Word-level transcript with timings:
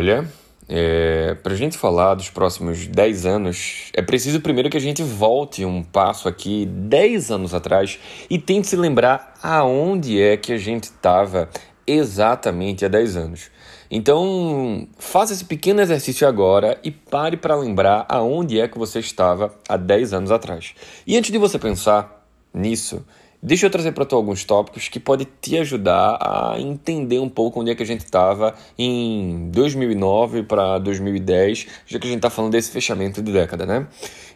Olha, 0.00 0.26
é, 0.66 1.36
para 1.42 1.52
a 1.52 1.56
gente 1.56 1.76
falar 1.76 2.14
dos 2.14 2.30
próximos 2.30 2.86
10 2.86 3.26
anos, 3.26 3.90
é 3.92 4.00
preciso 4.00 4.40
primeiro 4.40 4.70
que 4.70 4.76
a 4.78 4.80
gente 4.80 5.02
volte 5.02 5.62
um 5.62 5.82
passo 5.82 6.26
aqui 6.26 6.64
10 6.64 7.30
anos 7.30 7.52
atrás 7.52 7.98
e 8.30 8.38
tente 8.38 8.66
se 8.66 8.76
lembrar 8.76 9.34
aonde 9.42 10.18
é 10.18 10.38
que 10.38 10.54
a 10.54 10.56
gente 10.56 10.84
estava 10.84 11.50
exatamente 11.86 12.82
há 12.82 12.88
10 12.88 13.14
anos. 13.14 13.50
Então, 13.90 14.88
faça 14.98 15.34
esse 15.34 15.44
pequeno 15.44 15.82
exercício 15.82 16.26
agora 16.26 16.78
e 16.82 16.90
pare 16.90 17.36
para 17.36 17.54
lembrar 17.54 18.06
aonde 18.08 18.58
é 18.58 18.66
que 18.66 18.78
você 18.78 19.00
estava 19.00 19.54
há 19.68 19.76
10 19.76 20.14
anos 20.14 20.30
atrás. 20.30 20.74
E 21.06 21.14
antes 21.14 21.30
de 21.30 21.36
você 21.36 21.58
pensar 21.58 22.26
nisso, 22.54 23.04
Deixa 23.42 23.64
eu 23.64 23.70
trazer 23.70 23.92
para 23.92 24.04
tu 24.04 24.14
alguns 24.14 24.44
tópicos 24.44 24.88
que 24.88 25.00
podem 25.00 25.26
te 25.40 25.56
ajudar 25.56 26.18
a 26.20 26.60
entender 26.60 27.18
um 27.20 27.28
pouco 27.28 27.58
onde 27.58 27.70
é 27.70 27.74
que 27.74 27.82
a 27.82 27.86
gente 27.86 28.04
estava 28.04 28.54
em 28.78 29.48
2009 29.50 30.42
para 30.42 30.78
2010, 30.78 31.66
já 31.86 31.98
que 31.98 32.06
a 32.06 32.10
gente 32.10 32.18
está 32.18 32.28
falando 32.28 32.52
desse 32.52 32.70
fechamento 32.70 33.22
de 33.22 33.32
década, 33.32 33.64
né? 33.64 33.86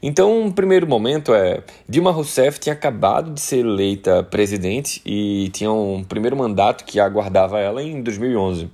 Então, 0.02 0.44
um 0.44 0.50
primeiro 0.50 0.86
momento 0.86 1.34
é 1.34 1.62
Dilma 1.86 2.12
Rousseff 2.12 2.58
tinha 2.58 2.72
acabado 2.72 3.30
de 3.30 3.42
ser 3.42 3.58
eleita 3.58 4.22
presidente 4.22 5.02
e 5.04 5.50
tinha 5.50 5.70
um 5.70 6.02
primeiro 6.02 6.34
mandato 6.34 6.86
que 6.86 6.98
aguardava 6.98 7.60
ela 7.60 7.82
em 7.82 8.02
2011. 8.02 8.70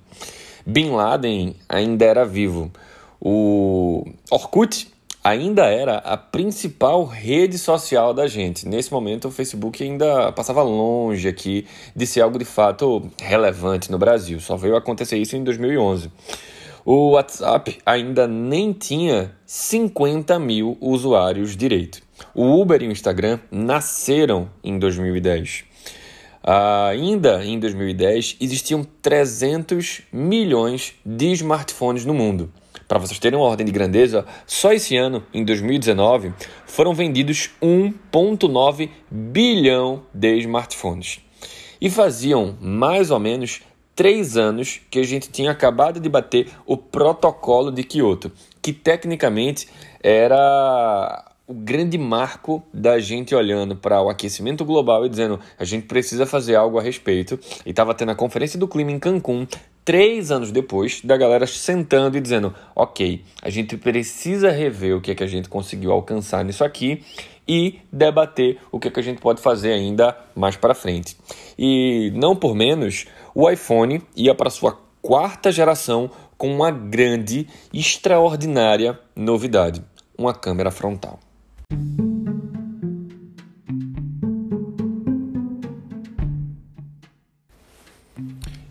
Bin 0.65 0.91
Laden 0.91 1.57
ainda 1.69 2.05
era 2.05 2.25
vivo. 2.25 2.71
O 3.21 4.07
Orkut 4.31 4.87
ainda 5.23 5.67
era 5.67 5.99
a 5.99 6.17
principal 6.17 7.05
rede 7.05 7.59
social 7.59 8.13
da 8.15 8.27
gente. 8.27 8.67
Nesse 8.67 8.93
momento, 8.93 9.29
o 9.29 9.31
Facebook 9.31 9.83
ainda 9.83 10.33
passava 10.33 10.63
longe 10.63 11.29
aqui 11.29 11.67
de 11.95 12.07
ser 12.07 12.23
algo 12.23 12.39
de 12.39 12.45
fato 12.45 13.11
relevante 13.21 13.91
no 13.91 13.99
Brasil. 13.99 14.41
Só 14.41 14.57
veio 14.57 14.77
acontecer 14.77 15.19
isso 15.19 15.37
em 15.37 15.45
2011. 15.45 16.11
O 16.85 17.11
WhatsApp 17.11 17.79
ainda 17.85 18.27
nem 18.27 18.73
tinha 18.73 19.33
50 19.45 20.39
mil 20.39 20.79
usuários 20.81 21.55
direito. 21.55 22.01
O 22.35 22.61
Uber 22.61 22.83
e 22.83 22.89
o 22.89 22.93
Instagram 22.93 23.39
nasceram 23.51 24.49
em 24.65 24.79
2010. 24.79 25.65
ainda 26.43 27.45
em 27.45 27.61
2010 27.61 28.39
existiam 28.41 28.83
300 29.03 30.03
milhões 30.11 30.95
de 31.05 31.33
smartphones 31.33 32.07
no 32.07 32.15
mundo. 32.15 32.51
Para 32.91 32.99
vocês 32.99 33.21
terem 33.21 33.39
uma 33.39 33.47
ordem 33.47 33.65
de 33.65 33.71
grandeza, 33.71 34.27
só 34.45 34.73
esse 34.73 34.97
ano, 34.97 35.23
em 35.33 35.45
2019, 35.45 36.35
foram 36.67 36.93
vendidos 36.93 37.49
1,9 37.63 38.91
bilhão 39.09 40.03
de 40.13 40.37
smartphones. 40.39 41.21
E 41.81 41.89
faziam 41.89 42.59
mais 42.61 43.13
ou 43.13 43.21
menos 43.21 43.61
três 43.95 44.37
anos 44.37 44.81
que 44.91 44.99
a 44.99 45.05
gente 45.05 45.31
tinha 45.31 45.53
acabado 45.53 46.01
de 46.01 46.09
bater 46.09 46.49
o 46.67 46.77
protocolo 46.77 47.71
de 47.71 47.85
Kyoto, 47.85 48.33
que 48.61 48.73
tecnicamente 48.73 49.69
era 50.03 51.31
o 51.47 51.55
grande 51.55 51.99
marco 51.99 52.61
da 52.73 52.99
gente 52.99 53.35
olhando 53.37 53.75
para 53.75 54.01
o 54.01 54.09
aquecimento 54.09 54.65
global 54.65 55.05
e 55.05 55.09
dizendo 55.09 55.39
a 55.59 55.65
gente 55.65 55.87
precisa 55.87 56.25
fazer 56.25 56.57
algo 56.57 56.79
a 56.79 56.83
respeito. 56.83 57.39
E 57.67 57.71
estava 57.71 57.95
tendo 57.95 58.11
a 58.11 58.17
conferência 58.17 58.59
do 58.59 58.67
clima 58.67 58.93
em 58.93 58.99
Cancún 58.99 59.47
três 59.85 60.31
anos 60.31 60.51
depois 60.51 61.01
da 61.03 61.17
galera 61.17 61.47
sentando 61.47 62.17
e 62.17 62.21
dizendo: 62.21 62.55
ok, 62.75 63.25
a 63.43 63.51
gente 63.51 63.77
precisa 63.77 64.51
rever 64.51 64.97
o 64.97 65.01
que 65.01 65.11
é 65.11 65.15
que 65.15 65.25
a 65.25 65.27
gente 65.27 65.49
conseguiu 65.49 65.93
alcançar 65.93 66.45
nisso 66.45 66.65
aqui 66.65 67.03
e 67.47 67.81
debater 67.93 68.59
o 68.71 68.79
que 68.79 68.89
é 68.89 68.91
que 68.91 69.01
a 69.01 69.03
gente 69.03 69.21
pode 69.21 69.41
fazer 69.41 69.73
ainda 69.73 70.17
mais 70.37 70.57
para 70.57 70.75
frente. 70.75 71.17
E 71.59 72.13
não 72.15 72.37
por 72.37 72.55
menos, 72.55 73.07
o 73.35 73.51
iPhone 73.51 74.03
ia 74.15 74.35
para 74.35 74.51
sua 74.51 74.79
quarta 75.03 75.51
geração 75.51 76.11
com 76.39 76.55
uma 76.55 76.71
grande, 76.71 77.47
extraordinária 77.73 78.99
novidade: 79.17 79.83
uma 80.17 80.33
câmera 80.33 80.71
frontal. 80.71 81.19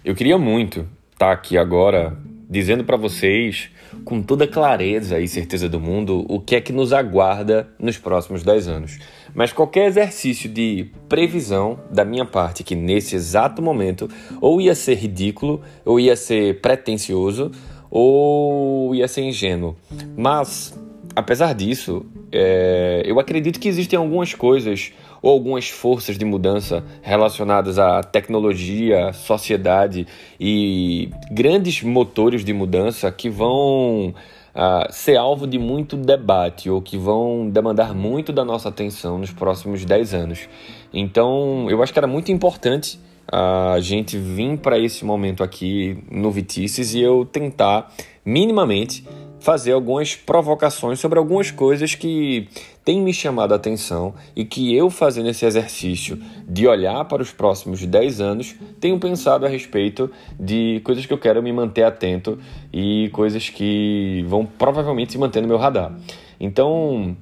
Eu 0.03 0.15
queria 0.15 0.39
muito 0.39 0.87
estar 1.19 1.27
tá 1.27 1.31
aqui 1.33 1.57
agora 1.57 2.17
dizendo 2.49 2.85
para 2.85 2.95
vocês 2.95 3.69
com 4.05 4.21
toda 4.21 4.47
clareza 4.47 5.19
e 5.19 5.27
certeza 5.27 5.67
do 5.67 5.77
mundo 5.77 6.25
o 6.29 6.39
que 6.39 6.55
é 6.55 6.61
que 6.61 6.71
nos 6.71 6.93
aguarda 6.93 7.67
nos 7.77 7.97
próximos 7.97 8.41
10 8.41 8.67
anos. 8.69 8.99
Mas 9.35 9.51
qualquer 9.51 9.87
exercício 9.87 10.49
de 10.49 10.89
previsão 11.09 11.77
da 11.91 12.05
minha 12.05 12.23
parte, 12.23 12.63
que 12.63 12.73
nesse 12.73 13.17
exato 13.17 13.61
momento 13.61 14.09
ou 14.39 14.61
ia 14.61 14.73
ser 14.73 14.95
ridículo, 14.95 15.61
ou 15.83 15.99
ia 15.99 16.15
ser 16.15 16.61
pretensioso, 16.61 17.51
ou 17.91 18.95
ia 18.95 19.07
ser 19.07 19.23
ingênuo. 19.23 19.75
Mas, 20.15 20.73
apesar 21.13 21.53
disso, 21.53 22.05
é, 22.31 23.03
eu 23.05 23.19
acredito 23.19 23.59
que 23.59 23.67
existem 23.67 23.99
algumas 23.99 24.33
coisas 24.33 24.93
ou 25.21 25.31
algumas 25.31 25.69
forças 25.69 26.17
de 26.17 26.25
mudança 26.25 26.83
relacionadas 27.01 27.77
à 27.77 28.01
tecnologia, 28.03 29.11
sociedade 29.13 30.07
e 30.39 31.09
grandes 31.31 31.81
motores 31.83 32.43
de 32.43 32.53
mudança 32.53 33.11
que 33.11 33.29
vão 33.29 34.13
uh, 34.55 34.91
ser 34.91 35.17
alvo 35.17 35.45
de 35.45 35.57
muito 35.57 35.95
debate 35.97 36.69
ou 36.69 36.81
que 36.81 36.97
vão 36.97 37.49
demandar 37.49 37.93
muito 37.93 38.31
da 38.31 38.45
nossa 38.45 38.69
atenção 38.69 39.17
nos 39.17 39.31
próximos 39.31 39.85
10 39.85 40.13
anos. 40.13 40.49
Então, 40.93 41.67
eu 41.69 41.81
acho 41.83 41.93
que 41.93 41.99
era 41.99 42.07
muito 42.07 42.31
importante 42.31 42.99
a 43.31 43.79
gente 43.79 44.17
vir 44.17 44.57
para 44.57 44.79
esse 44.79 45.05
momento 45.05 45.43
aqui 45.43 46.03
no 46.09 46.31
Vitices 46.31 46.95
e 46.95 47.01
eu 47.01 47.25
tentar 47.25 47.93
minimamente 48.25 49.05
fazer 49.39 49.71
algumas 49.71 50.15
provocações 50.15 50.99
sobre 50.99 51.17
algumas 51.17 51.51
coisas 51.51 51.95
que 51.95 52.47
têm 52.83 53.01
me 53.01 53.13
chamado 53.13 53.53
a 53.53 53.55
atenção 53.55 54.13
e 54.35 54.43
que 54.43 54.75
eu 54.75 54.89
fazendo 54.89 55.29
esse 55.29 55.45
exercício 55.45 56.19
de 56.47 56.67
olhar 56.67 57.05
para 57.05 57.21
os 57.21 57.31
próximos 57.31 57.85
10 57.85 58.21
anos, 58.21 58.55
tenho 58.79 58.99
pensado 58.99 59.45
a 59.45 59.49
respeito 59.49 60.09
de 60.39 60.81
coisas 60.83 61.05
que 61.05 61.13
eu 61.13 61.17
quero 61.17 61.41
me 61.41 61.51
manter 61.53 61.83
atento 61.83 62.37
e 62.73 63.09
coisas 63.13 63.49
que 63.49 64.25
vão 64.27 64.45
provavelmente 64.45 65.11
se 65.11 65.17
manter 65.17 65.41
no 65.41 65.47
meu 65.47 65.57
radar. 65.57 65.93
Então, 66.39 67.15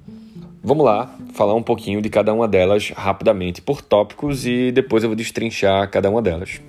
vamos 0.63 0.85
lá 0.85 1.16
falar 1.33 1.53
um 1.53 1.63
pouquinho 1.63 2.01
de 2.01 2.09
cada 2.09 2.33
uma 2.33 2.47
delas 2.47 2.91
rapidamente 2.95 3.61
por 3.61 3.81
tópicos 3.81 4.45
e 4.45 4.72
depois 4.72 5.03
eu 5.03 5.09
vou 5.09 5.16
destrinchar 5.16 5.89
cada 5.89 6.09
uma 6.09 6.22
delas. 6.22 6.61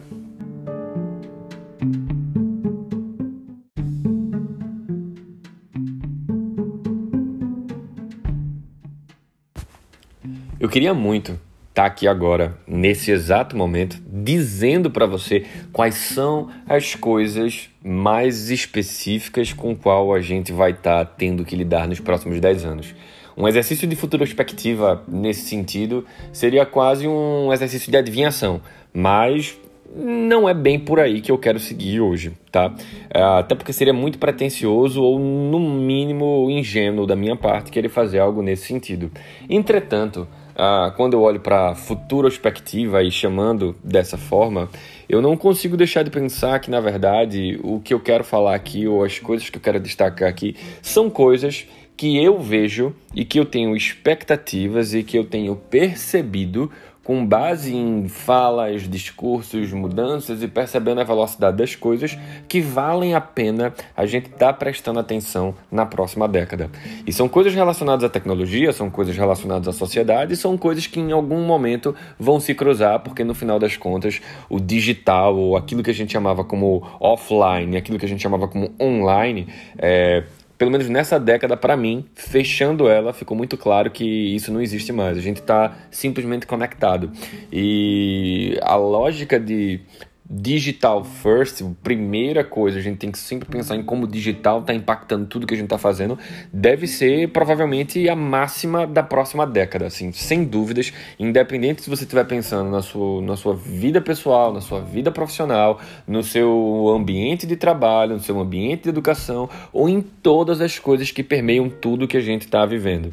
Eu 10.61 10.69
queria 10.69 10.93
muito 10.93 11.33
estar 11.69 11.83
tá 11.83 11.87
aqui 11.87 12.09
agora, 12.09 12.59
nesse 12.67 13.13
exato 13.13 13.57
momento, 13.57 14.03
dizendo 14.05 14.91
para 14.91 15.07
você 15.07 15.45
quais 15.73 15.95
são 15.95 16.51
as 16.67 16.97
coisas 16.97 17.71
mais 17.81 18.51
específicas 18.51 19.53
com 19.53 19.77
qual 19.77 20.13
a 20.13 20.21
gente 20.21 20.53
vai 20.53 20.73
estar 20.73 21.05
tá 21.05 21.15
tendo 21.17 21.45
que 21.45 21.55
lidar 21.55 21.87
nos 21.87 22.01
próximos 22.01 22.41
10 22.41 22.65
anos. 22.65 22.93
Um 23.37 23.47
exercício 23.47 23.87
de 23.87 23.95
futurospectiva 23.95 25.05
nesse 25.07 25.43
sentido 25.43 26.05
seria 26.33 26.67
quase 26.67 27.07
um 27.07 27.53
exercício 27.53 27.89
de 27.89 27.97
adivinhação, 27.97 28.61
mas 28.93 29.57
não 29.95 30.49
é 30.49 30.55
bem 30.55 30.79
por 30.79 31.01
aí 31.01 31.21
que 31.21 31.31
eu 31.31 31.39
quero 31.39 31.59
seguir 31.59 32.01
hoje, 32.01 32.33
tá? 32.51 32.75
É, 33.13 33.23
até 33.23 33.55
porque 33.55 33.73
seria 33.73 33.93
muito 33.93 34.19
pretensioso 34.19 35.03
ou, 35.03 35.19
no 35.19 35.59
mínimo, 35.59 36.49
ingênuo 36.51 37.07
da 37.07 37.17
minha 37.17 37.37
parte 37.37 37.71
querer 37.71 37.89
fazer 37.89 38.19
algo 38.19 38.43
nesse 38.43 38.67
sentido. 38.67 39.11
Entretanto, 39.49 40.27
ah, 40.59 40.93
quando 40.97 41.15
eu 41.15 41.23
olho 41.23 41.39
para 41.39 41.71
a 41.71 41.75
futurospectiva 41.77 43.03
e 43.03 43.11
chamando 43.13 43.77
dessa 43.83 44.19
forma, 44.19 44.69
eu 45.09 45.23
não 45.23 45.37
consigo 45.37 45.77
deixar 45.77 46.03
de 46.03 46.11
pensar 46.11 46.59
que, 46.59 46.69
na 46.69 46.81
verdade, 46.81 47.61
o 47.63 47.81
que 47.81 47.95
eu 47.95 48.01
quero 48.01 48.25
falar 48.25 48.57
aqui 48.57 48.89
ou 48.89 49.05
as 49.05 49.21
coisas 49.21 49.49
que 49.49 49.57
eu 49.57 49.63
quero 49.63 49.79
destacar 49.79 50.29
aqui 50.29 50.57
são 50.83 51.09
coisas 51.09 51.65
que 51.97 52.17
eu 52.17 52.39
vejo 52.39 52.95
e 53.15 53.25
que 53.25 53.39
eu 53.39 53.45
tenho 53.45 53.77
expectativas 53.77 54.95
e 54.95 55.03
que 55.03 55.17
eu 55.17 55.25
tenho 55.25 55.57
percebido 55.57 56.71
com 57.09 57.25
base 57.25 57.75
em 57.75 58.07
falas, 58.07 58.83
discursos, 58.83 59.73
mudanças 59.73 60.43
e 60.43 60.47
percebendo 60.47 61.01
a 61.01 61.05
velocidade 61.05 61.57
das 61.57 61.75
coisas 61.75 62.19
que 62.47 62.61
valem 62.61 63.15
a 63.15 63.21
pena 63.21 63.73
a 63.97 64.05
gente 64.05 64.27
estar 64.27 64.49
tá 64.49 64.53
prestando 64.53 65.01
atenção 65.01 65.55
na 65.73 65.87
próxima 65.87 66.29
década. 66.29 66.71
E 67.07 67.13
são 67.15 67.27
coisas 67.27 67.55
relacionadas 67.55 68.05
à 68.05 68.11
tecnologia, 68.11 68.75
são 68.75 68.91
coisas 68.91 69.17
relacionadas 69.17 69.69
à 69.69 69.73
sociedade, 69.73 70.37
são 70.37 70.59
coisas 70.59 70.87
que 70.87 71.01
em 71.01 71.11
algum 71.11 71.47
momento 71.47 71.97
vão 72.21 72.39
se 72.39 72.55
cruzar, 72.55 73.01
porque 73.01 73.25
no 73.25 73.35
final 73.35 73.59
das 73.59 73.75
contas 73.75 74.21
o 74.51 74.61
digital, 74.61 75.35
ou 75.35 75.57
aquilo 75.57 75.83
que 75.83 75.91
a 75.91 75.95
gente 75.95 76.13
chamava 76.13 76.45
como 76.45 76.87
offline, 77.01 77.75
aquilo 77.79 77.99
que 77.99 78.05
a 78.05 78.09
gente 78.09 78.23
chamava 78.23 78.47
como 78.47 78.71
online, 78.79 79.49
é, 79.79 80.25
pelo 80.59 80.73
menos 80.73 80.89
nessa 80.89 81.21
década, 81.21 81.57
para 81.57 81.77
mim, 81.77 82.05
fechando 82.15 82.89
ela, 82.89 83.13
ficou 83.13 83.37
muito 83.37 83.57
claro 83.57 83.93
que 83.93 84.05
isso 84.05 84.53
não 84.53 84.61
existe 84.61 84.93
mais. 84.93 85.17
A 85.17 85.21
gente 85.21 85.41
está 85.41 85.77
simplesmente 85.89 86.49
conectado. 86.49 87.13
E 87.53 88.59
a 88.63 88.75
lógica 88.75 89.39
de 89.39 89.81
digital 90.31 91.05
first, 91.05 91.63
primeira 91.83 92.45
coisa, 92.45 92.79
a 92.79 92.83
gente 92.83 92.99
tem 92.99 93.11
que 93.11 93.19
sempre 93.19 93.49
pensar 93.49 93.77
em 93.77 93.83
como 93.83 94.05
o 94.05 94.07
digital 94.07 94.61
está 94.61 94.75
impactando 94.75 95.27
tudo 95.27 95.47
que 95.47 95.55
a 95.55 95.57
gente 95.57 95.67
está 95.67 95.79
fazendo, 95.79 96.19
deve 96.53 96.87
ser 96.87 97.29
provavelmente 97.31 98.07
a 98.09 98.15
máxima 98.15 98.87
da 98.87 99.03
próxima 99.03 99.47
década, 99.47 99.87
assim, 99.87 100.13
sem 100.13 100.45
dúvidas, 100.45 100.93
independente 101.19 101.83
se 101.83 101.89
você 101.89 102.05
estiver 102.05 102.25
pensando 102.25 102.71
na 102.71 102.83
sua, 102.83 103.23
na 103.23 103.37
sua 103.37 103.55
vida 103.55 104.03
pessoal, 104.03 104.53
na 104.53 104.61
sua 104.61 104.81
vida 104.81 105.11
profissional, 105.11 105.81
no 106.07 106.23
seu 106.23 106.93
ambiente 106.95 107.47
de 107.47 107.57
trabalho, 107.57 108.15
no 108.15 108.23
seu 108.23 108.39
ambiente 108.39 108.83
de 108.83 108.89
educação 108.91 109.49
ou 109.73 109.89
em 109.89 110.03
todas 110.03 110.61
as 110.61 110.79
coisas 110.79 111.11
que 111.11 111.23
permeiam 111.23 111.71
tudo 111.71 112.07
que 112.07 112.17
a 112.17 112.21
gente 112.21 112.43
está 112.43 112.67
vivendo. 112.67 113.13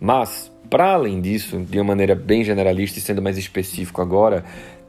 Mas, 0.00 0.50
para 0.68 0.94
além 0.94 1.20
disso, 1.20 1.58
de 1.60 1.78
uma 1.78 1.84
maneira 1.84 2.14
bem 2.14 2.42
generalista 2.42 2.98
e 2.98 3.02
sendo 3.02 3.22
mais 3.22 3.38
específico 3.38 4.02
agora, 4.02 4.44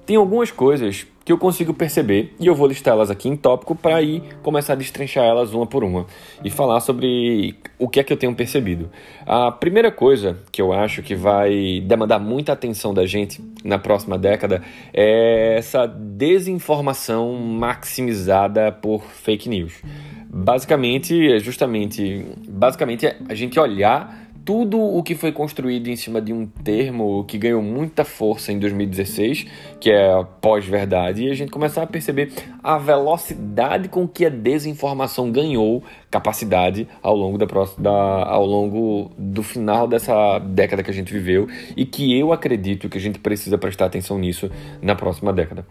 tem 0.07 0.15
algumas 0.15 0.49
coisas 0.49 1.05
que 1.25 1.33
eu 1.33 1.37
consigo 1.37 1.73
perceber 1.73 2.33
e 2.39 2.47
eu 2.47 2.55
vou 2.55 2.65
listá-las 2.65 3.11
aqui 3.11 3.27
em 3.27 3.35
tópico 3.35 3.75
para 3.75 4.01
ir 4.01 4.23
começar 4.41 4.71
a 4.71 4.75
destrinchar 4.77 5.25
elas 5.25 5.53
uma 5.53 5.67
por 5.67 5.83
uma 5.83 6.05
e 6.41 6.49
falar 6.49 6.79
sobre 6.79 7.55
o 7.77 7.89
que 7.89 7.99
é 7.99 8.03
que 8.05 8.13
eu 8.13 8.15
tenho 8.15 8.33
percebido. 8.33 8.89
A 9.25 9.51
primeira 9.51 9.91
coisa 9.91 10.37
que 10.49 10.61
eu 10.61 10.71
acho 10.71 11.03
que 11.03 11.13
vai 11.13 11.81
demandar 11.81 12.19
muita 12.19 12.53
atenção 12.53 12.93
da 12.93 13.05
gente 13.05 13.43
na 13.65 13.77
próxima 13.77 14.17
década 14.17 14.63
é 14.93 15.57
essa 15.57 15.85
desinformação 15.85 17.33
maximizada 17.33 18.71
por 18.71 19.03
fake 19.03 19.49
news. 19.49 19.73
Basicamente, 20.29 21.33
é 21.33 21.39
justamente, 21.39 22.25
basicamente 22.47 23.05
é 23.05 23.17
a 23.27 23.35
gente 23.35 23.59
olhar 23.59 24.26
tudo 24.47 24.79
o 24.79 25.03
que 25.03 25.13
foi 25.13 25.33
construído 25.33 25.89
em 25.89 25.97
cima 25.97 26.21
de 26.21 26.31
um 26.31 26.45
termo 26.45 27.25
que 27.25 27.37
ganhou 27.37 27.61
muita 27.61 28.05
força 28.05 28.49
em 28.49 28.57
2016, 28.57 29.45
que 29.77 29.91
é 29.91 30.13
a 30.13 30.23
pós-verdade, 30.23 31.25
e 31.25 31.29
a 31.29 31.33
gente 31.33 31.51
começar 31.51 31.83
a 31.83 31.85
perceber 31.85 32.31
a 32.63 32.77
velocidade 32.77 33.89
com 33.89 34.07
que 34.07 34.25
a 34.25 34.29
desinformação 34.29 35.29
ganhou 35.33 35.83
capacidade 36.09 36.87
ao 37.03 37.13
longo, 37.13 37.37
da, 37.37 37.45
da, 37.77 37.91
ao 37.91 38.45
longo 38.45 39.11
do 39.17 39.43
final 39.43 39.85
dessa 39.85 40.39
década 40.39 40.81
que 40.81 40.91
a 40.91 40.93
gente 40.93 41.11
viveu 41.11 41.49
e 41.75 41.85
que 41.85 42.17
eu 42.17 42.31
acredito 42.31 42.87
que 42.87 42.97
a 42.97 43.01
gente 43.01 43.19
precisa 43.19 43.57
prestar 43.57 43.87
atenção 43.87 44.17
nisso 44.17 44.49
na 44.81 44.95
próxima 44.95 45.33
década. 45.33 45.65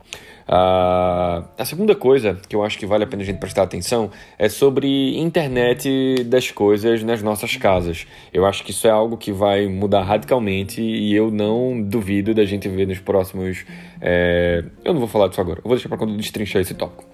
Uh, 0.49 1.43
a 1.59 1.65
segunda 1.65 1.95
coisa 1.97 2.39
que 2.49 2.55
eu 2.55 2.63
acho 2.63 2.79
que 2.79 2.87
vale 2.87 3.03
a 3.03 3.07
pena 3.07 3.23
a 3.23 3.27
gente 3.27 3.39
prestar 3.39 3.65
atenção 3.65 4.11
é 4.39 4.49
sobre 4.49 5.19
internet 5.19 6.23
das 6.25 6.53
coisas 6.53 7.03
nas 7.03 7.21
nossas 7.21 7.57
casas. 7.57 8.07
Eu 8.33 8.47
acho 8.47 8.63
que 8.63 8.71
isso 8.71 8.87
é 8.87 8.91
algo 8.91 9.17
que 9.17 9.33
vai 9.33 9.67
mudar 9.67 10.03
radicalmente 10.03 10.81
e 10.81 11.13
eu 11.15 11.33
não 11.33 11.83
duvido 11.83 12.33
da 12.33 12.45
gente 12.45 12.69
ver 12.69 12.87
nos 12.87 13.01
próximos. 13.01 13.65
É... 14.01 14.65
Eu 14.85 14.93
não 14.93 15.01
vou 15.01 15.09
falar 15.09 15.27
disso 15.29 15.41
agora, 15.41 15.59
eu 15.59 15.65
vou 15.65 15.75
deixar 15.75 15.89
para 15.89 15.99
quando 15.99 16.17
destrinchar 16.17 16.63
esse 16.63 16.75
tópico. 16.75 17.05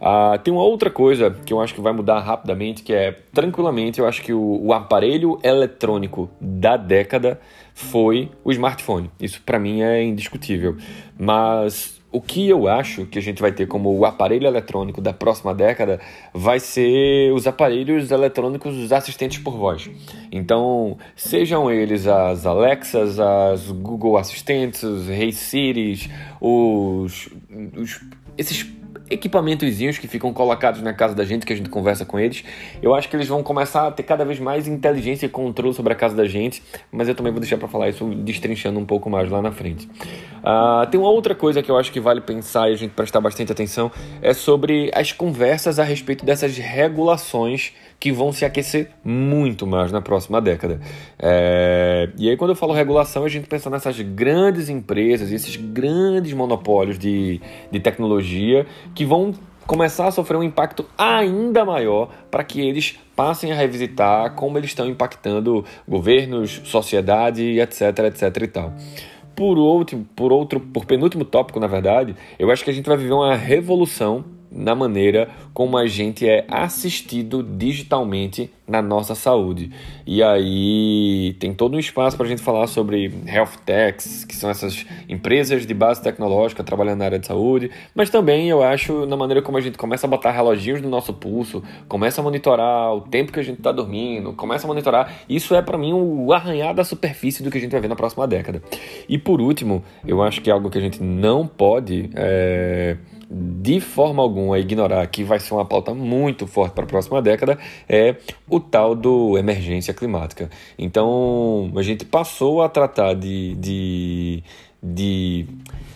Uh, 0.00 0.36
tem 0.42 0.52
uma 0.52 0.64
outra 0.64 0.90
coisa 0.90 1.30
que 1.46 1.52
eu 1.52 1.60
acho 1.60 1.72
que 1.72 1.80
vai 1.80 1.92
mudar 1.92 2.18
rapidamente, 2.18 2.82
que 2.82 2.92
é, 2.92 3.12
tranquilamente, 3.32 4.00
eu 4.00 4.08
acho 4.08 4.20
que 4.20 4.32
o, 4.32 4.60
o 4.60 4.72
aparelho 4.72 5.38
eletrônico 5.44 6.28
da 6.40 6.76
década 6.76 7.40
foi 7.72 8.28
o 8.42 8.50
smartphone. 8.50 9.08
Isso 9.20 9.40
para 9.46 9.60
mim 9.60 9.82
é 9.82 10.02
indiscutível. 10.02 10.76
Mas 11.16 12.01
o 12.12 12.20
que 12.20 12.48
eu 12.48 12.68
acho 12.68 13.06
que 13.06 13.18
a 13.18 13.22
gente 13.22 13.40
vai 13.40 13.50
ter 13.50 13.66
como 13.66 13.98
o 13.98 14.04
aparelho 14.04 14.46
eletrônico 14.46 15.00
da 15.00 15.14
próxima 15.14 15.54
década 15.54 15.98
vai 16.32 16.60
ser 16.60 17.32
os 17.32 17.46
aparelhos 17.46 18.10
eletrônicos 18.10 18.76
os 18.76 18.92
assistentes 18.92 19.38
por 19.38 19.56
voz. 19.56 19.90
Então, 20.30 20.98
sejam 21.16 21.70
eles 21.70 22.06
as 22.06 22.44
Alexas, 22.44 23.18
as 23.18 23.70
Google 23.70 24.18
Assistentes, 24.18 24.82
os 24.82 25.08
Hey 25.08 25.32
Siris, 25.32 26.10
os, 26.38 27.30
os 27.76 28.00
esses 28.36 28.66
equipamentozinhos 29.12 29.98
que 29.98 30.08
ficam 30.08 30.32
colocados 30.32 30.82
na 30.82 30.92
casa 30.92 31.14
da 31.14 31.24
gente, 31.24 31.44
que 31.44 31.52
a 31.52 31.56
gente 31.56 31.68
conversa 31.68 32.04
com 32.04 32.18
eles. 32.18 32.44
Eu 32.82 32.94
acho 32.94 33.08
que 33.08 33.16
eles 33.16 33.28
vão 33.28 33.42
começar 33.42 33.86
a 33.86 33.90
ter 33.90 34.02
cada 34.02 34.24
vez 34.24 34.38
mais 34.38 34.66
inteligência 34.66 35.26
e 35.26 35.28
controle 35.28 35.74
sobre 35.74 35.92
a 35.92 35.96
casa 35.96 36.16
da 36.16 36.26
gente, 36.26 36.62
mas 36.90 37.08
eu 37.08 37.14
também 37.14 37.32
vou 37.32 37.40
deixar 37.40 37.58
para 37.58 37.68
falar 37.68 37.88
isso 37.88 38.04
destrinchando 38.14 38.78
um 38.78 38.86
pouco 38.86 39.10
mais 39.10 39.30
lá 39.30 39.42
na 39.42 39.52
frente. 39.52 39.86
Uh, 39.86 40.86
tem 40.90 40.98
uma 40.98 41.10
outra 41.10 41.34
coisa 41.34 41.62
que 41.62 41.70
eu 41.70 41.76
acho 41.76 41.92
que 41.92 42.00
vale 42.00 42.20
pensar 42.20 42.70
e 42.70 42.72
a 42.72 42.76
gente 42.76 42.92
prestar 42.92 43.20
bastante 43.20 43.52
atenção, 43.52 43.90
é 44.20 44.32
sobre 44.32 44.90
as 44.94 45.12
conversas 45.12 45.78
a 45.78 45.84
respeito 45.84 46.24
dessas 46.24 46.56
regulações 46.56 47.72
que 48.02 48.10
vão 48.10 48.32
se 48.32 48.44
aquecer 48.44 48.90
muito 49.04 49.64
mais 49.64 49.92
na 49.92 50.02
próxima 50.02 50.40
década. 50.40 50.80
É... 51.16 52.10
E 52.18 52.28
aí, 52.28 52.36
quando 52.36 52.50
eu 52.50 52.56
falo 52.56 52.72
regulação, 52.72 53.24
a 53.24 53.28
gente 53.28 53.46
pensa 53.46 53.70
nessas 53.70 54.00
grandes 54.00 54.68
empresas, 54.68 55.30
esses 55.30 55.54
grandes 55.54 56.32
monopólios 56.32 56.98
de, 56.98 57.40
de 57.70 57.78
tecnologia 57.78 58.66
que 58.92 59.04
vão 59.04 59.32
começar 59.68 60.08
a 60.08 60.10
sofrer 60.10 60.36
um 60.36 60.42
impacto 60.42 60.84
ainda 60.98 61.64
maior 61.64 62.08
para 62.28 62.42
que 62.42 62.60
eles 62.60 62.98
passem 63.14 63.52
a 63.52 63.54
revisitar 63.54 64.34
como 64.34 64.58
eles 64.58 64.70
estão 64.70 64.88
impactando 64.88 65.64
governos, 65.86 66.60
sociedade, 66.64 67.60
etc, 67.60 67.82
etc 68.06 68.36
e 68.42 68.46
tal. 68.48 68.72
Por 69.36 69.56
outro, 69.58 70.04
por 70.16 70.32
outro, 70.32 70.58
por 70.58 70.86
penúltimo 70.86 71.24
tópico, 71.24 71.60
na 71.60 71.68
verdade, 71.68 72.16
eu 72.36 72.50
acho 72.50 72.64
que 72.64 72.70
a 72.70 72.74
gente 72.74 72.88
vai 72.88 72.96
viver 72.96 73.12
uma 73.12 73.36
revolução 73.36 74.24
na 74.54 74.74
maneira 74.74 75.28
como 75.54 75.76
a 75.76 75.86
gente 75.86 76.28
é 76.28 76.44
assistido 76.48 77.42
digitalmente 77.42 78.50
na 78.66 78.80
nossa 78.80 79.14
saúde. 79.14 79.70
E 80.06 80.22
aí 80.22 81.34
tem 81.38 81.52
todo 81.52 81.74
um 81.74 81.78
espaço 81.78 82.16
para 82.16 82.26
a 82.26 82.28
gente 82.28 82.40
falar 82.40 82.66
sobre 82.66 83.12
health 83.26 83.58
techs, 83.64 84.24
que 84.24 84.34
são 84.34 84.48
essas 84.48 84.86
empresas 85.08 85.66
de 85.66 85.74
base 85.74 86.02
tecnológica 86.02 86.64
trabalhando 86.64 86.98
na 86.98 87.04
área 87.04 87.18
de 87.18 87.26
saúde, 87.26 87.70
mas 87.94 88.08
também 88.08 88.48
eu 88.48 88.62
acho 88.62 89.04
na 89.06 89.16
maneira 89.16 89.42
como 89.42 89.58
a 89.58 89.60
gente 89.60 89.76
começa 89.76 90.06
a 90.06 90.10
botar 90.10 90.30
reloginhos 90.30 90.80
no 90.80 90.88
nosso 90.88 91.12
pulso, 91.12 91.62
começa 91.88 92.20
a 92.20 92.24
monitorar 92.24 92.94
o 92.94 93.02
tempo 93.02 93.32
que 93.32 93.40
a 93.40 93.42
gente 93.42 93.58
está 93.58 93.72
dormindo, 93.72 94.32
começa 94.32 94.66
a 94.66 94.68
monitorar. 94.68 95.22
Isso 95.28 95.54
é 95.54 95.60
para 95.60 95.76
mim 95.76 95.92
o 95.92 96.32
arranhar 96.32 96.74
da 96.74 96.84
superfície 96.84 97.42
do 97.42 97.50
que 97.50 97.58
a 97.58 97.60
gente 97.60 97.72
vai 97.72 97.80
ver 97.80 97.88
na 97.88 97.96
próxima 97.96 98.26
década. 98.26 98.62
E 99.08 99.18
por 99.18 99.40
último, 99.40 99.82
eu 100.06 100.22
acho 100.22 100.40
que 100.40 100.48
é 100.48 100.52
algo 100.52 100.70
que 100.70 100.78
a 100.78 100.80
gente 100.80 101.02
não 101.02 101.46
pode 101.46 102.10
é, 102.14 102.96
de 103.34 103.80
forma 103.80 104.22
alguma 104.22 104.58
ignorar 104.58 105.06
que 105.06 105.24
vai 105.24 105.40
ser 105.40 105.54
uma 105.54 105.64
pauta 105.64 105.94
muito 105.94 106.46
forte 106.46 106.74
para 106.74 106.84
a 106.84 106.86
próxima 106.86 107.22
década 107.22 107.58
é 107.88 108.16
o 108.46 108.60
tal 108.60 108.94
do 108.94 109.38
emergência 109.38 109.94
climática. 109.94 110.50
Então, 110.78 111.72
a 111.74 111.82
gente 111.82 112.04
passou 112.04 112.62
a 112.62 112.68
tratar 112.68 113.14
de, 113.14 113.54
de, 113.54 114.42
de 114.82 115.46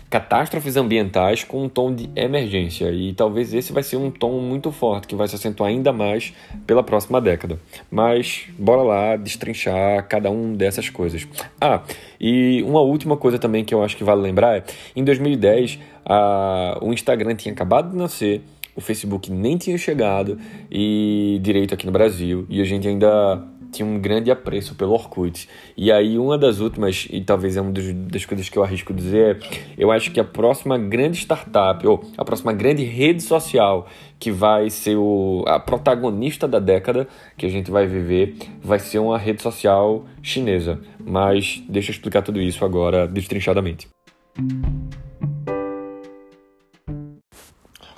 catástrofes 0.09 0.77
ambientais 0.77 1.45
com 1.45 1.65
um 1.65 1.69
tom 1.69 1.95
de 1.95 2.09
emergência 2.17 2.91
e 2.91 3.13
talvez 3.13 3.53
esse 3.53 3.71
vai 3.71 3.83
ser 3.83 3.99
um 3.99 4.11
tom 4.11 4.41
muito 4.41 4.73
forte 4.73 5.07
que 5.07 5.15
vai 5.15 5.29
se 5.29 5.35
acentuar 5.35 5.69
ainda 5.69 5.93
mais 5.93 6.33
pela 6.67 6.83
próxima 6.83 7.21
década. 7.21 7.61
Mas 7.91 8.47
bora 8.59 8.83
lá 8.83 9.17
destrinchar 9.17 10.07
cada 10.09 10.31
um 10.31 10.55
dessas 10.55 10.89
coisas. 10.89 11.29
Ah, 11.61 11.83
e 12.19 12.63
uma 12.63 12.81
última 12.81 13.17
coisa 13.17 13.39
também 13.39 13.63
que 13.63 13.75
eu 13.75 13.83
acho 13.83 13.95
que 13.95 14.05
vale 14.05 14.23
lembrar 14.23 14.57
é, 14.57 14.65
em 14.95 15.05
2010 15.05 15.79
a, 16.07 16.79
o 16.81 16.93
Instagram 16.93 17.35
tinha 17.35 17.53
acabado 17.53 17.91
de 17.91 17.97
nascer, 17.97 18.43
o 18.75 18.81
Facebook 18.81 19.33
nem 19.33 19.57
tinha 19.57 19.77
chegado 19.77 20.39
e 20.71 21.39
direito 21.43 21.75
aqui 21.75 21.85
no 21.87 21.93
Brasil 21.93 22.47
e 22.49 22.61
a 22.61 22.65
gente 22.65 22.87
ainda 22.87 23.43
tinha 23.73 23.87
um 23.87 23.99
grande 23.99 24.31
apreço 24.31 24.75
pelo 24.75 24.93
Orkut. 24.93 25.49
E 25.77 25.91
aí, 25.91 26.19
uma 26.19 26.39
das 26.39 26.61
últimas, 26.61 27.07
e 27.11 27.21
talvez 27.21 27.57
é 27.57 27.61
uma 27.61 27.73
das 27.73 28.25
coisas 28.25 28.49
que 28.49 28.57
eu 28.57 28.63
arrisco 28.63 28.95
dizer, 28.95 29.37
é, 29.37 29.75
eu 29.77 29.91
acho 29.91 30.11
que 30.13 30.21
a 30.21 30.25
próxima 30.25 30.79
grande 30.79 31.19
startup, 31.19 31.87
ou 31.87 32.05
a 32.17 32.25
próxima 32.25 32.53
grande 32.53 32.85
rede 32.85 33.23
social 33.23 33.87
que 34.19 34.31
vai 34.31 34.71
ser 34.71 34.97
o, 34.97 35.45
a 35.47 35.61
protagonista 35.61 36.49
da 36.49 36.59
década 36.59 37.07
que 37.37 37.45
a 37.45 37.51
gente 37.51 37.71
vai 37.71 37.87
viver, 37.87 38.37
vai 38.63 38.79
ser 38.79 38.99
uma 38.99 39.19
rede 39.19 39.43
social 39.43 40.07
chinesa. 40.23 40.81
Mas 41.05 41.63
deixa 41.69 41.91
eu 41.91 41.95
explicar 41.95 42.23
tudo 42.23 42.41
isso 42.41 42.65
agora 42.65 43.07
destrinchadamente. 43.07 43.89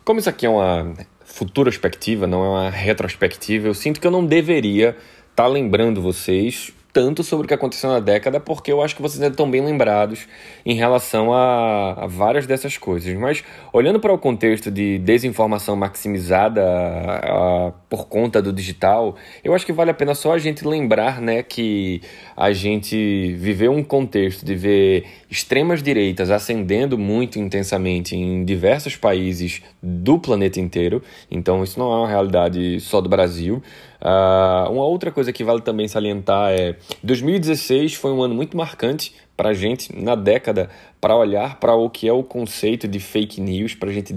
Como 0.09 0.21
isso 0.21 0.31
aqui 0.31 0.47
é 0.47 0.49
uma 0.49 0.95
futura 1.23 1.71
perspectiva, 1.71 2.27
não 2.27 2.43
é 2.43 2.49
uma 2.49 2.71
retrospectiva, 2.71 3.69
eu 3.69 3.75
sinto 3.75 4.00
que 4.00 4.07
eu 4.07 4.11
não 4.11 4.25
deveria 4.25 4.97
estar 5.31 5.43
tá 5.43 5.47
lembrando 5.47 6.00
vocês 6.00 6.73
tanto 6.99 7.23
sobre 7.23 7.45
o 7.45 7.49
que 7.49 7.55
aconteceu 7.55 7.88
na 7.90 8.00
década, 8.00 8.40
porque 8.40 8.73
eu 8.73 8.83
acho 8.83 8.97
que 8.97 9.00
vocês 9.00 9.23
ainda 9.23 9.33
estão 9.33 9.49
bem 9.49 9.64
lembrados 9.64 10.26
em 10.67 10.75
relação 10.75 11.33
a, 11.33 11.93
a 11.93 12.07
várias 12.09 12.45
dessas 12.45 12.76
coisas. 12.76 13.17
Mas 13.17 13.45
olhando 13.73 14.00
para 14.00 14.12
o 14.12 14.19
contexto 14.19 14.69
de 14.69 14.99
desinformação 14.99 15.76
maximizada 15.76 16.61
a, 16.61 17.69
a, 17.69 17.73
por 17.88 18.09
conta 18.09 18.43
do 18.43 18.52
digital, 18.52 19.14
eu 19.45 19.55
acho 19.55 19.64
que 19.64 19.73
vale 19.73 19.93
a 19.93 19.95
pena 19.95 20.12
só 20.12 20.33
a 20.33 20.38
gente 20.38 20.67
lembrar 20.67 21.21
né, 21.21 21.40
que 21.40 22.02
a 22.37 22.50
gente 22.50 23.33
viveu 23.35 23.71
um 23.71 23.85
contexto 23.85 24.45
de 24.45 24.57
ver 24.57 25.07
extremas 25.31 25.85
direitas 25.85 26.33
ascendendo 26.33 26.99
muito 26.99 27.38
intensamente 27.38 28.17
em 28.17 28.45
diversos 28.45 28.97
países 28.97 29.62
do 29.81 30.19
planeta 30.19 30.59
inteiro. 30.59 31.00
Então 31.31 31.62
isso 31.62 31.78
não 31.78 31.93
é 31.93 31.97
uma 31.99 32.09
realidade 32.09 32.81
só 32.81 33.00
do 33.00 33.09
Brasil. 33.09 33.62
Uh, 34.00 34.71
uma 34.71 34.85
outra 34.85 35.11
coisa 35.11 35.33
que 35.33 35.43
vale 35.43 35.61
também 35.61 35.88
salientar 35.88 36.52
é 36.52 36.76
2016 37.02 37.95
foi 37.95 38.12
um 38.12 38.23
ano 38.23 38.35
muito 38.35 38.57
marcante 38.57 39.14
para 39.37 39.50
a 39.50 39.55
gente 39.55 39.95
na 39.95 40.14
década 40.14 40.69
para 41.00 41.17
olhar 41.17 41.59
para 41.61 41.75
o 41.75 41.88
que 41.88 42.09
é 42.09 42.12
o 42.12 42.23
conceito 42.23 42.88
de 42.88 42.99
fake 42.99 43.40
news, 43.40 43.75
para 43.75 43.90
a 43.90 43.93
gente 43.93 44.14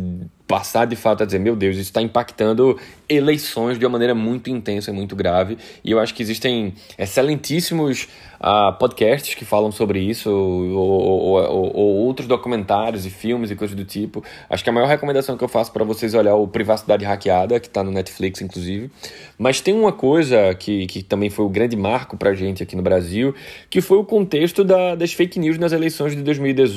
passar 0.52 0.84
de 0.84 0.98
fato 0.98 1.24
a 1.24 1.26
dizer, 1.26 1.40
meu 1.40 1.56
Deus, 1.56 1.78
isso 1.78 1.84
está 1.84 2.02
impactando 2.02 2.78
eleições 3.08 3.80
de 3.80 3.86
uma 3.86 3.92
maneira 3.92 4.14
muito 4.14 4.50
intensa 4.50 4.92
e 4.92 4.94
muito 4.94 5.16
grave. 5.16 5.58
E 5.82 5.92
eu 5.92 6.00
acho 6.00 6.14
que 6.14 6.22
existem 6.22 6.74
excelentíssimos 6.98 8.10
uh, 8.42 8.78
podcasts 8.78 9.34
que 9.34 9.46
falam 9.46 9.72
sobre 9.72 10.00
isso, 10.00 10.30
ou, 10.30 10.72
ou, 10.72 11.32
ou, 11.32 11.76
ou, 11.76 11.96
outros 12.06 12.28
documentários 12.28 13.06
e 13.06 13.10
filmes 13.10 13.50
e 13.50 13.56
coisas 13.56 13.76
do 13.76 13.86
tipo. 13.86 14.24
Acho 14.50 14.62
que 14.62 14.70
a 14.70 14.74
maior 14.74 14.88
recomendação 14.88 15.38
que 15.38 15.44
eu 15.44 15.48
faço 15.48 15.72
para 15.72 15.86
vocês 15.86 16.14
é 16.14 16.20
olhar 16.20 16.36
o 16.36 16.46
Privacidade 16.46 17.06
Hackeada, 17.06 17.58
que 17.58 17.68
está 17.68 17.82
no 17.82 17.92
Netflix, 17.92 18.42
inclusive. 18.42 18.92
Mas 19.38 19.62
tem 19.62 19.74
uma 19.74 19.94
coisa 19.94 20.54
que, 20.56 20.86
que 20.88 21.02
também 21.02 21.30
foi 21.30 21.46
o 21.46 21.50
grande 21.50 21.78
marco 21.78 22.18
para 22.18 22.32
a 22.32 22.36
gente 22.36 22.62
aqui 22.62 22.76
no 22.76 22.82
Brasil, 22.82 23.34
que 23.70 23.80
foi 23.80 23.98
o 23.98 24.04
contexto 24.04 24.66
da, 24.66 24.96
das 24.96 25.14
fake 25.14 25.40
news 25.40 25.58
nas 25.58 25.72
eleições 25.72 26.14
de 26.14 26.22
2018 26.22 26.71